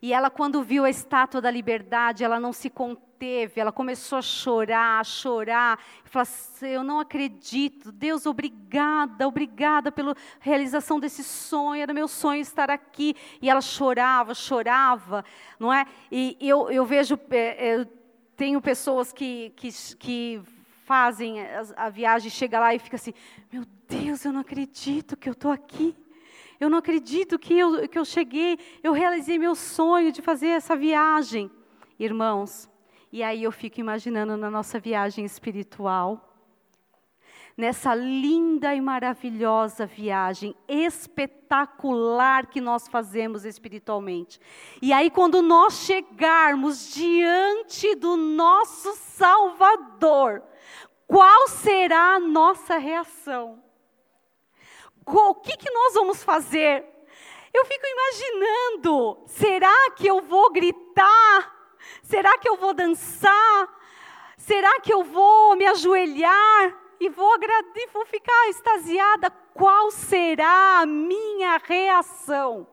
E 0.00 0.12
ela, 0.12 0.30
quando 0.30 0.62
viu 0.62 0.84
a 0.84 0.90
Estátua 0.90 1.40
da 1.40 1.50
Liberdade, 1.50 2.22
ela 2.22 2.38
não 2.38 2.52
se 2.52 2.70
conteve, 2.70 3.60
ela 3.60 3.72
começou 3.72 4.18
a 4.18 4.22
chorar, 4.22 5.00
a 5.00 5.04
chorar. 5.04 5.78
Falou 6.04 6.22
assim, 6.22 6.68
eu 6.68 6.84
não 6.84 7.00
acredito, 7.00 7.90
Deus, 7.90 8.26
obrigada, 8.26 9.26
obrigada 9.26 9.90
pela 9.90 10.14
realização 10.38 11.00
desse 11.00 11.24
sonho, 11.24 11.82
era 11.82 11.94
meu 11.94 12.06
sonho 12.06 12.40
estar 12.40 12.70
aqui. 12.70 13.14
E 13.40 13.50
ela 13.50 13.60
chorava, 13.60 14.34
chorava, 14.34 15.24
não 15.58 15.72
é? 15.72 15.86
E 16.12 16.36
eu, 16.40 16.70
eu 16.70 16.84
vejo, 16.84 17.18
é, 17.30 17.80
é, 17.80 17.86
tenho 18.36 18.60
pessoas 18.60 19.12
que, 19.12 19.52
que, 19.56 19.70
que 19.98 20.42
fazem 20.86 21.42
a, 21.42 21.66
a 21.76 21.90
viagem, 21.90 22.30
chega 22.30 22.60
lá 22.60 22.72
e 22.72 22.78
fica 22.78 22.96
assim: 22.96 23.12
Meu 23.52 23.64
Deus, 23.88 24.24
eu 24.24 24.32
não 24.32 24.40
acredito 24.40 25.16
que 25.16 25.28
eu 25.28 25.32
estou 25.32 25.50
aqui. 25.50 25.94
Eu 26.58 26.70
não 26.70 26.78
acredito 26.78 27.38
que 27.38 27.52
eu, 27.58 27.86
que 27.86 27.98
eu 27.98 28.04
cheguei, 28.04 28.58
eu 28.82 28.92
realizei 28.92 29.38
meu 29.38 29.54
sonho 29.54 30.10
de 30.10 30.22
fazer 30.22 30.48
essa 30.48 30.74
viagem. 30.74 31.50
Irmãos, 31.98 32.70
e 33.12 33.22
aí 33.22 33.42
eu 33.42 33.52
fico 33.52 33.78
imaginando 33.78 34.38
na 34.38 34.50
nossa 34.50 34.78
viagem 34.78 35.24
espiritual, 35.24 36.32
nessa 37.54 37.94
linda 37.94 38.74
e 38.74 38.80
maravilhosa 38.80 39.84
viagem 39.84 40.54
espetacular 40.66 42.46
que 42.46 42.60
nós 42.60 42.88
fazemos 42.88 43.44
espiritualmente. 43.44 44.40
E 44.80 44.94
aí, 44.94 45.10
quando 45.10 45.42
nós 45.42 45.84
chegarmos 45.84 46.94
diante 46.94 47.94
do 47.96 48.16
nosso 48.16 48.94
Salvador, 48.96 50.42
qual 51.06 51.48
será 51.48 52.14
a 52.14 52.20
nossa 52.20 52.78
reação? 52.78 53.62
O 55.04 55.34
que, 55.36 55.56
que 55.56 55.70
nós 55.70 55.94
vamos 55.94 56.24
fazer? 56.24 56.84
Eu 57.54 57.64
fico 57.64 57.84
imaginando: 57.86 59.24
será 59.26 59.90
que 59.92 60.06
eu 60.06 60.20
vou 60.22 60.52
gritar? 60.52 61.54
Será 62.02 62.36
que 62.38 62.48
eu 62.48 62.56
vou 62.56 62.74
dançar? 62.74 63.68
Será 64.36 64.80
que 64.80 64.92
eu 64.92 65.04
vou 65.04 65.56
me 65.56 65.66
ajoelhar? 65.66 66.86
e 67.00 67.08
vou, 67.08 67.38
vou 67.92 68.06
ficar 68.06 68.48
extasiada. 68.48 69.30
Qual 69.30 69.90
será 69.90 70.80
a 70.80 70.86
minha 70.86 71.58
reação? 71.58 72.66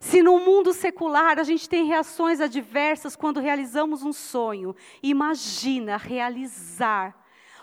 Se 0.00 0.22
no 0.22 0.38
mundo 0.40 0.72
secular 0.72 1.38
a 1.38 1.44
gente 1.44 1.68
tem 1.68 1.84
reações 1.84 2.40
adversas 2.40 3.14
quando 3.14 3.40
realizamos 3.40 4.02
um 4.02 4.12
sonho, 4.12 4.74
imagina 5.02 5.96
realizar 5.96 7.16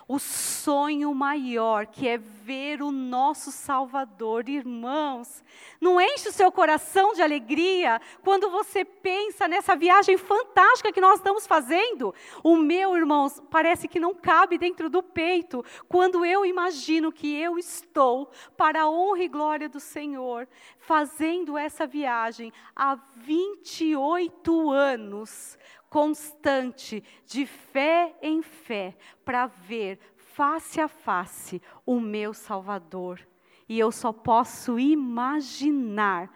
o 0.09 0.17
sonho 0.17 1.13
maior, 1.13 1.85
que 1.85 2.07
é 2.07 2.17
ver 2.17 2.81
o 2.81 2.91
nosso 2.91 3.51
Salvador. 3.51 4.49
Irmãos, 4.49 5.43
não 5.79 6.01
enche 6.01 6.29
o 6.29 6.31
seu 6.31 6.51
coração 6.51 7.13
de 7.13 7.21
alegria 7.21 8.01
quando 8.23 8.49
você 8.49 8.83
pensa 8.83 9.47
nessa 9.47 9.75
viagem 9.75 10.17
fantástica 10.17 10.91
que 10.91 10.99
nós 10.99 11.19
estamos 11.19 11.45
fazendo? 11.45 12.11
O 12.43 12.55
meu, 12.55 12.97
irmãos, 12.97 13.39
parece 13.51 13.87
que 13.87 13.99
não 13.99 14.15
cabe 14.15 14.57
dentro 14.57 14.89
do 14.89 15.03
peito 15.03 15.63
quando 15.87 16.25
eu 16.25 16.43
imagino 16.43 17.11
que 17.11 17.39
eu 17.39 17.59
estou, 17.59 18.31
para 18.57 18.81
a 18.81 18.89
honra 18.89 19.23
e 19.23 19.27
glória 19.27 19.69
do 19.69 19.79
Senhor, 19.79 20.47
fazendo 20.79 21.55
essa 21.55 21.85
viagem 21.85 22.51
há 22.75 22.95
28 22.95 24.71
anos 24.71 25.55
constante, 25.89 27.03
de 27.25 27.45
fé 27.45 28.15
em 28.21 28.41
fé, 28.41 28.95
para 29.25 29.47
ver 29.47 29.99
face 30.15 30.79
a 30.79 30.87
face 30.87 31.61
o 31.85 31.99
meu 31.99 32.33
Salvador. 32.33 33.19
E 33.67 33.77
eu 33.77 33.91
só 33.91 34.11
posso 34.11 34.79
imaginar 34.79 36.31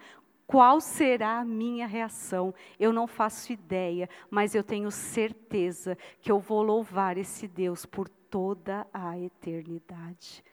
qual 0.46 0.80
será 0.80 1.40
a 1.40 1.44
minha 1.44 1.86
reação? 1.86 2.54
Eu 2.78 2.92
não 2.92 3.06
faço 3.06 3.52
ideia, 3.52 4.08
mas 4.30 4.54
eu 4.54 4.62
tenho 4.62 4.90
certeza 4.90 5.96
que 6.20 6.30
eu 6.30 6.38
vou 6.38 6.62
louvar 6.62 7.16
esse 7.16 7.48
Deus 7.48 7.86
por 7.86 8.08
toda 8.08 8.86
a 8.92 9.18
eternidade. 9.18 10.44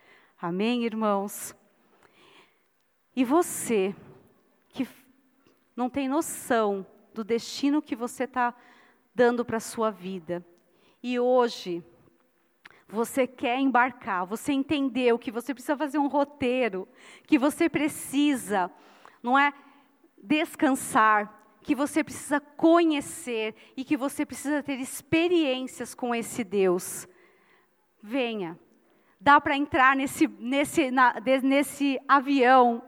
Amém, 0.42 0.86
irmãos? 0.86 1.54
E 3.16 3.26
você, 3.26 3.94
que 4.70 4.88
não 5.76 5.90
tem 5.90 6.08
noção 6.08 6.86
do 7.14 7.24
destino 7.24 7.82
que 7.82 7.96
você 7.96 8.24
está 8.24 8.56
dando 9.14 9.44
para 9.44 9.58
a 9.58 9.62
sua 9.62 9.90
vida. 9.92 10.46
E 11.04 11.20
hoje, 11.20 11.84
você 12.88 13.26
quer 13.26 13.60
embarcar, 13.60 14.26
você 14.26 14.52
entendeu 14.52 15.18
que 15.18 15.32
você 15.32 15.54
precisa 15.54 15.78
fazer 15.78 15.98
um 15.98 16.08
roteiro, 16.08 16.88
que 17.26 17.38
você 17.38 17.70
precisa, 17.70 18.70
não 19.24 19.38
é, 19.38 19.54
descansar, 20.22 21.42
que 21.62 21.74
você 21.74 22.04
precisa 22.04 22.40
conhecer 22.40 23.56
e 23.78 23.84
que 23.84 23.96
você 23.96 24.26
precisa 24.26 24.62
ter 24.64 24.80
experiências 24.80 25.94
com 25.94 26.14
esse 26.14 26.44
Deus. 26.44 27.08
Venha. 28.02 28.60
Dá 29.20 29.40
para 29.40 29.56
entrar 29.56 29.96
nesse, 29.96 30.28
nesse, 30.28 30.90
na, 30.90 31.16
nesse 31.44 32.00
avião. 32.08 32.82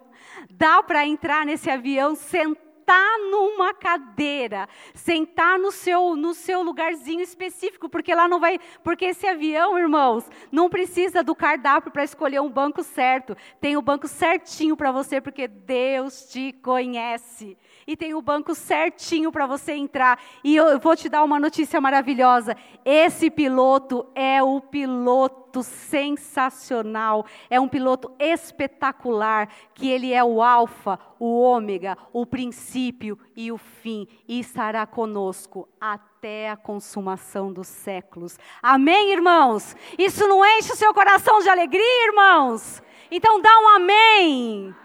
Dá 0.50 0.82
para 0.82 1.06
entrar 1.06 1.46
nesse 1.46 1.70
avião 1.70 2.16
sentado 2.16 2.63
sentar 2.94 3.20
numa 3.32 3.74
cadeira, 3.74 4.70
sentar 4.94 5.58
no 5.58 5.72
seu, 5.72 6.16
no 6.16 6.34
seu 6.34 6.62
lugarzinho 6.62 7.22
específico, 7.22 7.90
porque 7.90 8.14
lá 8.14 8.28
não 8.28 8.40
vai. 8.40 8.60
Porque 8.84 9.06
esse 9.06 9.26
avião, 9.26 9.78
irmãos, 9.78 10.30
não 10.52 10.70
precisa 10.70 11.24
do 11.24 11.36
cardápio 11.36 11.92
para 11.92 12.04
escolher 12.04 12.40
um 12.42 12.50
banco 12.50 12.84
certo. 12.84 13.36
Tem 13.60 13.76
o 13.76 13.82
banco 13.82 14.08
certinho 14.08 14.78
para 14.78 14.92
você, 14.92 15.20
porque 15.20 15.48
Deus 15.48 16.26
te 16.26 16.54
conhece. 16.54 17.58
E 17.88 17.98
tem 17.98 18.14
o 18.14 18.22
banco 18.22 18.54
certinho 18.54 19.32
para 19.32 19.48
você 19.48 19.74
entrar. 19.74 20.20
E 20.44 20.56
eu 20.56 20.80
vou 20.80 20.96
te 20.96 21.10
dar 21.10 21.24
uma 21.24 21.40
notícia 21.40 21.82
maravilhosa: 21.82 22.56
esse 22.86 23.30
piloto 23.30 24.06
é 24.14 24.42
o 24.42 24.62
piloto 24.62 25.62
sensacional, 25.62 27.26
é 27.50 27.60
um 27.60 27.68
piloto 27.68 28.12
espetacular, 28.20 29.50
que 29.74 29.90
ele 29.90 30.12
é 30.14 30.24
o 30.24 30.42
alfa, 30.42 31.00
o 31.20 31.40
ômega, 31.40 31.98
o 32.12 32.26
princípio 32.84 33.18
e 33.36 33.52
o 33.52 33.58
fim, 33.58 34.08
e 34.28 34.40
estará 34.40 34.86
conosco 34.86 35.68
até 35.80 36.50
a 36.50 36.58
consumação 36.58 37.54
dos 37.54 37.68
séculos. 37.68 38.38
Amém, 38.62 39.14
irmãos? 39.14 39.76
Isso 39.98 40.28
não 40.28 40.46
enche 40.46 40.74
o 40.74 40.76
seu 40.76 40.94
coração 40.94 41.40
de 41.40 41.50
alegria, 41.50 42.08
irmãos? 42.08 42.82
Então 43.10 43.42
dá 43.42 43.52
um 43.60 43.70
amém. 43.76 44.76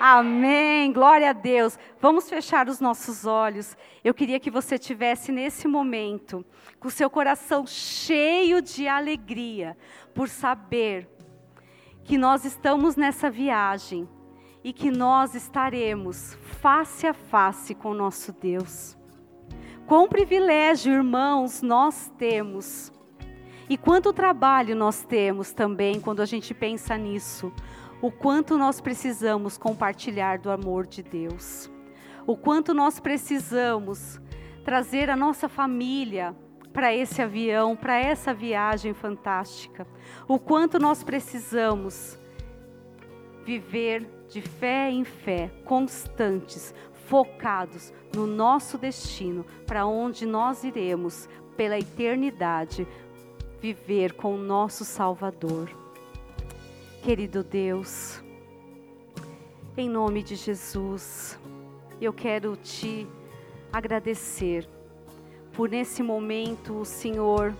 Amém, 0.00 0.92
glória 0.92 1.30
a 1.30 1.32
Deus. 1.32 1.78
Vamos 2.00 2.28
fechar 2.28 2.68
os 2.68 2.80
nossos 2.80 3.24
olhos. 3.24 3.76
Eu 4.02 4.12
queria 4.12 4.40
que 4.40 4.50
você 4.50 4.76
tivesse 4.76 5.30
nesse 5.30 5.68
momento, 5.68 6.44
com 6.80 6.88
o 6.88 6.90
seu 6.90 7.08
coração 7.08 7.64
cheio 7.66 8.60
de 8.60 8.88
alegria, 8.88 9.76
por 10.12 10.28
saber 10.28 11.08
que 12.02 12.18
nós 12.18 12.44
estamos 12.44 12.96
nessa 12.96 13.30
viagem 13.30 14.08
e 14.64 14.72
que 14.72 14.90
nós 14.90 15.34
estaremos 15.34 16.34
face 16.60 17.06
a 17.06 17.12
face 17.12 17.74
com 17.74 17.92
nosso 17.92 18.32
Deus. 18.32 18.96
Quão 19.86 20.08
privilégio, 20.08 20.94
irmãos, 20.94 21.60
nós 21.60 22.10
temos. 22.16 22.90
E 23.68 23.76
quanto 23.76 24.14
trabalho 24.14 24.74
nós 24.74 25.04
temos 25.04 25.52
também 25.52 26.00
quando 26.00 26.22
a 26.22 26.26
gente 26.26 26.54
pensa 26.54 26.96
nisso 26.96 27.52
o 28.00 28.10
quanto 28.10 28.58
nós 28.58 28.80
precisamos 28.80 29.56
compartilhar 29.56 30.38
do 30.38 30.50
amor 30.50 30.86
de 30.86 31.02
Deus, 31.02 31.70
o 32.26 32.36
quanto 32.36 32.74
nós 32.74 33.00
precisamos 33.00 34.20
trazer 34.62 35.08
a 35.08 35.16
nossa 35.16 35.48
família 35.48 36.36
para 36.72 36.92
esse 36.92 37.22
avião, 37.22 37.76
para 37.76 37.98
essa 37.98 38.34
viagem 38.34 38.92
fantástica, 38.92 39.86
o 40.28 40.38
quanto 40.38 40.78
nós 40.78 41.02
precisamos 41.02 42.18
viver 43.44 44.06
de 44.28 44.40
fé 44.40 44.90
em 44.90 45.04
fé, 45.04 45.50
constantes, 45.64 46.74
focados 47.06 47.92
no 48.14 48.26
nosso 48.26 48.78
destino, 48.78 49.44
para 49.66 49.86
onde 49.86 50.24
nós 50.24 50.64
iremos 50.64 51.28
pela 51.56 51.78
eternidade, 51.78 52.86
viver 53.60 54.14
com 54.14 54.34
o 54.34 54.38
nosso 54.38 54.84
Salvador. 54.84 55.70
Querido 57.02 57.44
Deus, 57.44 58.22
em 59.76 59.88
nome 59.88 60.22
de 60.22 60.36
Jesus, 60.36 61.38
eu 62.00 62.12
quero 62.12 62.56
te 62.56 63.06
agradecer 63.72 64.68
por 65.52 65.68
nesse 65.68 66.02
momento 66.02 66.80
o 66.80 66.84
Senhor 66.84 67.54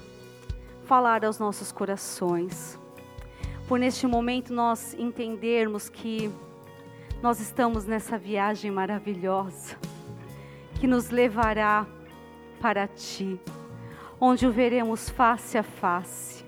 falar 0.85 1.25
aos 1.25 1.38
nossos 1.38 1.70
corações. 1.70 2.79
Por 3.66 3.79
neste 3.79 4.07
momento 4.07 4.53
nós 4.53 4.94
entendermos 4.94 5.88
que 5.88 6.31
nós 7.22 7.40
estamos 7.40 7.87
nessa 7.87 8.18
viagem 8.18 8.70
maravilhosa 8.70 9.77
que 10.79 10.87
nos 10.87 11.09
levará 11.09 11.87
para 12.61 12.87
ti, 12.87 13.40
onde 14.20 14.46
o 14.46 14.53
veremos 14.53 15.09
face 15.09 15.57
a 15.57 15.62
face. 15.62 16.44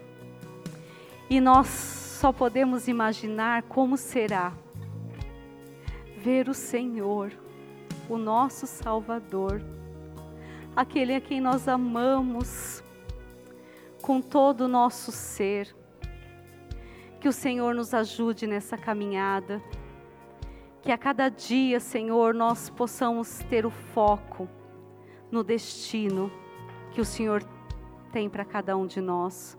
E 1.30 1.40
nós 1.40 1.68
só 1.68 2.32
podemos 2.32 2.86
imaginar 2.86 3.62
como 3.62 3.96
será 3.96 4.52
ver 6.18 6.50
o 6.50 6.54
Senhor, 6.54 7.32
o 8.10 8.18
nosso 8.18 8.66
Salvador, 8.66 9.62
aquele 10.74 11.14
a 11.14 11.20
quem 11.20 11.40
nós 11.40 11.66
amamos 11.66 12.82
com 14.02 14.20
todo 14.20 14.62
o 14.62 14.68
nosso 14.68 15.10
ser. 15.10 15.74
Que 17.26 17.30
o 17.30 17.32
Senhor 17.32 17.74
nos 17.74 17.92
ajude 17.92 18.46
nessa 18.46 18.78
caminhada, 18.78 19.60
que 20.80 20.92
a 20.92 20.96
cada 20.96 21.28
dia, 21.28 21.80
Senhor, 21.80 22.32
nós 22.32 22.70
possamos 22.70 23.40
ter 23.50 23.66
o 23.66 23.70
foco 23.70 24.48
no 25.28 25.42
destino 25.42 26.30
que 26.92 27.00
o 27.00 27.04
Senhor 27.04 27.42
tem 28.12 28.30
para 28.30 28.44
cada 28.44 28.76
um 28.76 28.86
de 28.86 29.00
nós. 29.00 29.58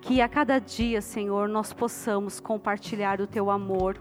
Que 0.00 0.22
a 0.22 0.28
cada 0.30 0.58
dia, 0.58 1.02
Senhor, 1.02 1.46
nós 1.46 1.74
possamos 1.74 2.40
compartilhar 2.40 3.20
o 3.20 3.26
teu 3.26 3.50
amor 3.50 4.00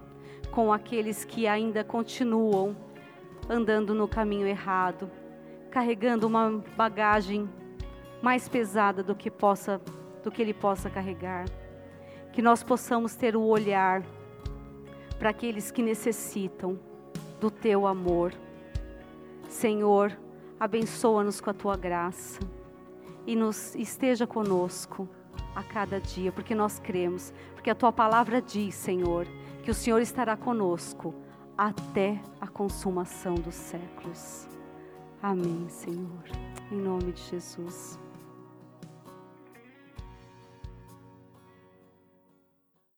com 0.49 0.71
aqueles 0.71 1.25
que 1.25 1.47
ainda 1.47 1.83
continuam 1.83 2.73
andando 3.49 3.93
no 3.93 4.07
caminho 4.07 4.47
errado, 4.47 5.11
carregando 5.69 6.25
uma 6.25 6.63
bagagem 6.77 7.49
mais 8.21 8.47
pesada 8.47 9.03
do 9.03 9.13
que 9.13 9.29
possa 9.29 9.81
do 10.23 10.31
que 10.31 10.41
ele 10.41 10.53
possa 10.53 10.89
carregar. 10.89 11.43
Que 12.31 12.41
nós 12.41 12.63
possamos 12.63 13.15
ter 13.15 13.35
o 13.35 13.43
olhar 13.43 14.03
para 15.19 15.29
aqueles 15.29 15.69
que 15.69 15.81
necessitam 15.81 16.79
do 17.39 17.51
teu 17.51 17.85
amor. 17.85 18.33
Senhor, 19.49 20.17
abençoa-nos 20.59 21.41
com 21.41 21.49
a 21.49 21.53
tua 21.53 21.75
graça 21.75 22.39
e 23.25 23.35
nos 23.35 23.75
esteja 23.75 24.25
conosco 24.25 25.07
a 25.55 25.63
cada 25.63 25.99
dia, 25.99 26.31
porque 26.31 26.55
nós 26.55 26.79
cremos, 26.79 27.33
porque 27.53 27.69
a 27.69 27.75
tua 27.75 27.91
palavra 27.91 28.41
diz, 28.41 28.75
Senhor, 28.75 29.27
que 29.63 29.71
o 29.71 29.73
Senhor 29.73 30.01
estará 30.01 30.35
conosco 30.35 31.13
até 31.57 32.19
a 32.39 32.47
consumação 32.47 33.35
dos 33.35 33.55
séculos. 33.55 34.47
Amém, 35.21 35.67
Senhor. 35.69 36.23
Em 36.71 36.77
nome 36.77 37.11
de 37.11 37.21
Jesus. 37.21 37.99